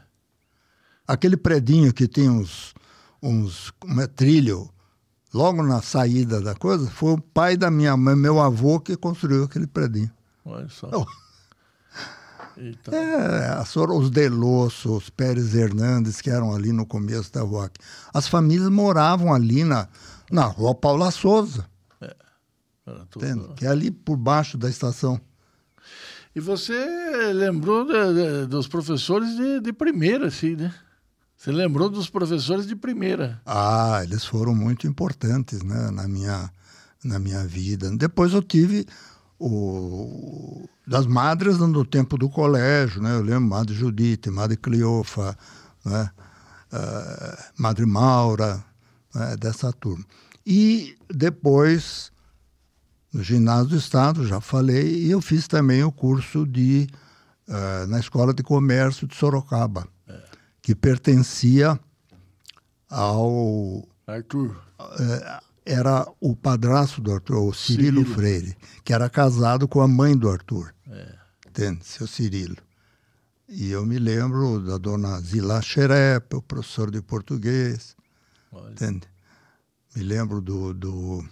Aquele 1.06 1.36
predinho 1.36 1.92
que 1.92 2.06
tem 2.06 2.28
uns, 2.28 2.74
uns 3.22 3.70
como 3.78 4.00
é, 4.00 4.06
trilho 4.06 4.70
logo 5.32 5.62
na 5.62 5.80
saída 5.82 6.40
da 6.40 6.54
coisa, 6.54 6.90
foi 6.90 7.12
o 7.12 7.20
pai 7.20 7.56
da 7.56 7.70
minha 7.70 7.96
mãe, 7.96 8.14
meu 8.14 8.40
avô, 8.40 8.78
que 8.78 8.96
construiu 8.96 9.44
aquele 9.44 9.66
predinho. 9.66 10.10
Olha 10.44 10.68
só. 10.68 10.88
Então. 12.56 12.94
É, 12.94 13.62
os 13.96 14.10
Delosso, 14.10 14.96
os 14.96 15.08
Pérez 15.08 15.54
Hernandes, 15.54 16.20
que 16.20 16.30
eram 16.30 16.54
ali 16.54 16.72
no 16.72 16.84
começo 16.84 17.32
da 17.32 17.40
rua. 17.40 17.70
As 18.12 18.28
famílias 18.28 18.68
moravam 18.68 19.32
ali 19.32 19.64
na, 19.64 19.88
na 20.30 20.44
rua 20.44 20.74
Paula 20.74 21.10
Souza. 21.10 21.66
É. 22.00 22.14
Tudo... 23.10 23.54
Que 23.54 23.66
é 23.66 23.68
ali 23.68 23.90
por 23.90 24.16
baixo 24.16 24.58
da 24.58 24.68
estação. 24.68 25.20
E 26.34 26.40
você 26.40 27.32
lembrou 27.32 27.84
de, 27.84 27.92
de, 27.92 28.46
dos 28.46 28.66
professores 28.66 29.36
de, 29.36 29.60
de 29.60 29.72
primeira, 29.72 30.28
assim, 30.28 30.56
né? 30.56 30.74
Você 31.42 31.50
lembrou 31.50 31.90
dos 31.90 32.08
professores 32.08 32.68
de 32.68 32.76
primeira? 32.76 33.42
Ah, 33.44 33.98
eles 34.04 34.24
foram 34.24 34.54
muito 34.54 34.86
importantes 34.86 35.60
né, 35.60 35.90
na, 35.90 36.06
minha, 36.06 36.48
na 37.02 37.18
minha 37.18 37.44
vida. 37.44 37.90
Depois 37.96 38.32
eu 38.32 38.40
tive 38.40 38.86
o, 39.40 40.68
das 40.86 41.04
madres 41.04 41.58
no 41.58 41.84
tempo 41.84 42.16
do 42.16 42.30
colégio, 42.30 43.02
né? 43.02 43.16
Eu 43.16 43.22
lembro 43.22 43.40
Madre 43.40 43.74
Judite, 43.74 44.30
Madre 44.30 44.56
Cleofa, 44.56 45.36
né? 45.84 46.10
Uh, 46.72 47.60
Madre 47.60 47.86
Maura, 47.86 48.64
né? 49.12 49.36
dessa 49.36 49.72
turma. 49.72 50.04
E 50.46 50.96
depois, 51.12 52.12
no 53.12 53.20
ginásio 53.20 53.70
do 53.70 53.76
Estado, 53.76 54.24
já 54.28 54.40
falei, 54.40 55.06
e 55.06 55.10
eu 55.10 55.20
fiz 55.20 55.48
também 55.48 55.82
o 55.82 55.90
curso 55.90 56.46
de 56.46 56.86
uh, 57.48 57.88
na 57.88 57.98
Escola 57.98 58.32
de 58.32 58.44
Comércio 58.44 59.08
de 59.08 59.16
Sorocaba 59.16 59.88
que 60.62 60.74
pertencia 60.74 61.78
ao. 62.88 63.86
Arthur. 64.06 64.56
É, 64.98 65.40
era 65.64 66.06
o 66.20 66.34
padrasto 66.34 67.00
do 67.00 67.12
Arthur, 67.12 67.36
o 67.36 67.52
Cirilo, 67.52 68.00
Cirilo, 68.00 68.14
Freire, 68.14 68.56
que 68.84 68.92
era 68.92 69.08
casado 69.08 69.68
com 69.68 69.80
a 69.80 69.88
mãe 69.88 70.16
do 70.16 70.28
Arthur. 70.28 70.74
É. 70.88 71.14
Entende? 71.48 71.84
Seu 71.84 72.06
Cirilo. 72.06 72.56
E 73.48 73.70
eu 73.70 73.84
me 73.84 73.98
lembro 73.98 74.60
da 74.60 74.78
dona 74.78 75.20
Zila 75.20 75.60
Xerepe, 75.60 76.36
o 76.36 76.42
professor 76.42 76.90
de 76.90 77.02
português. 77.02 77.94
Olha. 78.50 78.72
Entende? 78.72 79.06
Me 79.94 80.02
lembro 80.02 80.40
do. 80.40 80.72
do 80.72 81.24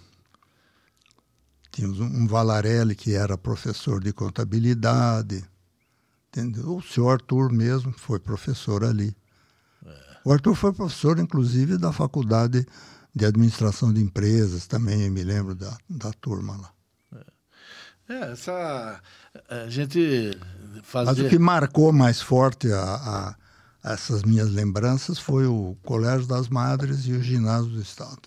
Tínhamos 1.72 2.00
um 2.00 2.26
Valarelli 2.26 2.94
que 2.94 3.14
era 3.14 3.38
professor 3.38 4.02
de 4.02 4.12
contabilidade. 4.12 5.44
Entendeu? 6.28 6.76
O 6.76 6.82
senhor 6.82 7.12
Arthur 7.12 7.50
mesmo 7.50 7.92
foi 7.92 8.18
professor 8.18 8.84
ali. 8.84 9.16
O 10.24 10.32
Arthur 10.32 10.54
foi 10.54 10.72
professor, 10.72 11.18
inclusive, 11.18 11.78
da 11.78 11.92
Faculdade 11.92 12.66
de 13.14 13.24
Administração 13.24 13.92
de 13.92 14.00
Empresas, 14.00 14.66
também 14.66 15.10
me 15.10 15.22
lembro 15.22 15.54
da, 15.54 15.76
da 15.88 16.12
turma 16.12 16.56
lá. 16.56 16.70
É, 18.08 18.12
é 18.14 18.32
essa. 18.32 19.00
A 19.48 19.68
gente 19.68 20.30
fazia... 20.82 21.12
Mas 21.12 21.18
o 21.24 21.28
que 21.28 21.38
marcou 21.38 21.92
mais 21.92 22.20
forte 22.20 22.70
a, 22.72 23.36
a, 23.82 23.92
essas 23.92 24.22
minhas 24.22 24.50
lembranças 24.50 25.18
foi 25.18 25.46
o 25.46 25.76
Colégio 25.84 26.26
das 26.26 26.48
Madres 26.48 27.06
e 27.06 27.12
o 27.12 27.22
Ginásio 27.22 27.70
do 27.70 27.80
Estado. 27.80 28.22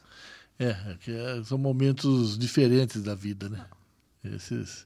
É, 0.59 0.75
que 0.99 1.11
é, 1.11 1.43
são 1.43 1.57
momentos 1.57 2.37
diferentes 2.37 3.01
da 3.01 3.15
vida, 3.15 3.49
né? 3.49 3.65
Esses. 4.23 4.85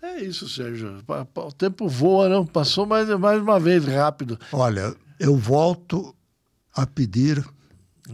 É 0.00 0.20
isso, 0.20 0.48
Sérgio. 0.48 1.02
O 1.34 1.52
tempo 1.52 1.88
voa, 1.88 2.28
não? 2.28 2.46
Passou 2.46 2.86
mais, 2.86 3.08
mais 3.18 3.42
uma 3.42 3.58
vez 3.58 3.84
rápido. 3.84 4.38
Olha, 4.52 4.94
eu 5.18 5.36
volto 5.36 6.14
a 6.74 6.86
pedir. 6.86 7.44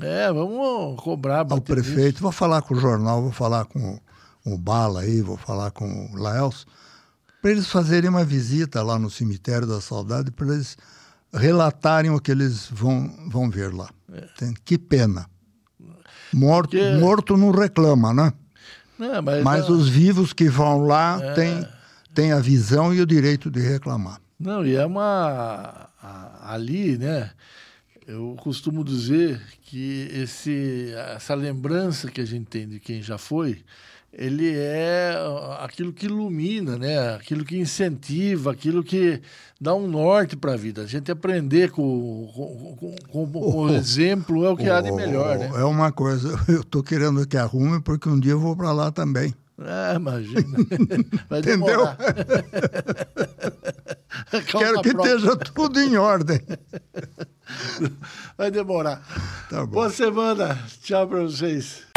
É, 0.00 0.32
vamos 0.32 1.00
cobrar. 1.00 1.46
Ao 1.48 1.60
prefeito, 1.60 2.14
nisso. 2.14 2.22
vou 2.22 2.32
falar 2.32 2.62
com 2.62 2.74
o 2.74 2.80
jornal, 2.80 3.22
vou 3.22 3.32
falar 3.32 3.64
com 3.64 3.98
o 4.44 4.58
Bala 4.58 5.00
aí, 5.00 5.20
vou 5.22 5.36
falar 5.36 5.70
com 5.70 6.10
o 6.12 6.16
Laels, 6.16 6.66
para 7.40 7.50
eles 7.50 7.66
fazerem 7.66 8.10
uma 8.10 8.24
visita 8.24 8.82
lá 8.82 8.98
no 8.98 9.10
cemitério 9.10 9.66
da 9.66 9.80
Saudade, 9.80 10.30
para 10.30 10.46
eles 10.46 10.76
relatarem 11.32 12.10
o 12.10 12.20
que 12.20 12.30
eles 12.30 12.68
vão, 12.70 13.10
vão 13.28 13.50
ver 13.50 13.72
lá. 13.72 13.88
É. 14.12 14.26
Que 14.64 14.78
pena. 14.78 15.26
Morto, 16.32 16.70
Porque... 16.70 16.94
morto 16.96 17.36
não 17.36 17.50
reclama, 17.50 18.12
né? 18.12 18.32
É, 19.00 19.20
mas, 19.20 19.42
mas 19.42 19.68
os 19.68 19.88
vivos 19.88 20.32
que 20.32 20.48
vão 20.48 20.86
lá 20.86 21.18
é... 21.20 21.32
têm, 21.34 21.68
têm 22.14 22.32
a 22.32 22.38
visão 22.38 22.94
e 22.94 23.00
o 23.00 23.06
direito 23.06 23.50
de 23.50 23.60
reclamar. 23.60 24.20
Não, 24.38 24.64
e 24.64 24.76
é 24.76 24.84
uma. 24.84 25.88
Ali, 26.42 26.98
né? 26.98 27.30
Eu 28.06 28.36
costumo 28.38 28.84
dizer 28.84 29.40
que 29.62 30.08
esse, 30.12 30.92
essa 31.14 31.34
lembrança 31.34 32.10
que 32.10 32.20
a 32.20 32.24
gente 32.24 32.46
tem 32.46 32.68
de 32.68 32.78
quem 32.78 33.00
já 33.02 33.16
foi, 33.16 33.62
ele 34.12 34.52
é 34.54 35.14
aquilo 35.60 35.92
que 35.92 36.06
ilumina, 36.06 36.78
né? 36.78 37.14
aquilo 37.14 37.44
que 37.44 37.58
incentiva, 37.58 38.52
aquilo 38.52 38.84
que 38.84 39.20
dá 39.60 39.74
um 39.74 39.88
norte 39.88 40.36
para 40.36 40.52
a 40.52 40.56
vida. 40.56 40.82
A 40.82 40.86
gente 40.86 41.10
aprender 41.10 41.70
com, 41.70 42.30
com, 42.34 42.96
com, 43.06 43.26
com 43.26 43.64
o 43.64 43.70
exemplo 43.74 44.44
é 44.44 44.50
o 44.50 44.56
que 44.56 44.68
oh, 44.68 44.74
há 44.74 44.80
de 44.80 44.92
melhor. 44.92 45.38
Né? 45.38 45.50
É 45.56 45.64
uma 45.64 45.90
coisa, 45.90 46.38
eu 46.48 46.60
estou 46.60 46.82
querendo 46.82 47.26
que 47.26 47.36
arrume, 47.36 47.80
porque 47.80 48.08
um 48.08 48.20
dia 48.20 48.32
eu 48.32 48.40
vou 48.40 48.54
para 48.54 48.72
lá 48.72 48.92
também. 48.92 49.34
Ah, 49.58 49.94
imagina. 49.94 50.42
Vai 51.30 51.40
Entendeu? 51.40 51.86
Quero 54.46 54.82
que 54.82 54.90
própria. 54.90 55.14
esteja 55.14 55.36
tudo 55.36 55.80
em 55.80 55.96
ordem. 55.96 56.40
Vai 58.36 58.50
demorar. 58.50 59.02
Tá. 59.48 59.64
Boa 59.66 59.90
semana. 59.90 60.58
Tchau 60.82 61.06
para 61.06 61.22
vocês. 61.22 61.93